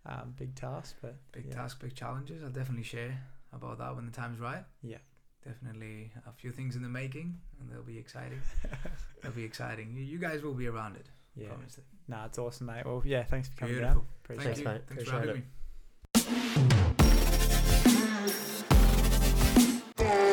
[0.05, 1.55] um big task, But Big yeah.
[1.55, 2.43] task, big challenges.
[2.43, 3.17] I'll definitely share
[3.53, 4.63] about that when the time's right.
[4.81, 4.97] Yeah.
[5.45, 8.41] Definitely a few things in the making, and they'll be exciting.
[9.21, 9.93] they'll be exciting.
[9.95, 11.05] You, you guys will be around it.
[11.35, 11.83] Yeah, Promise it.
[12.09, 12.85] no, it's awesome, mate.
[12.85, 14.01] Well, yeah, thanks for coming Beautiful.
[14.01, 14.07] down.
[14.25, 14.89] Appreciate Thank Thanks, mate.
[14.89, 15.35] Thanks for having it.
[19.97, 20.25] me.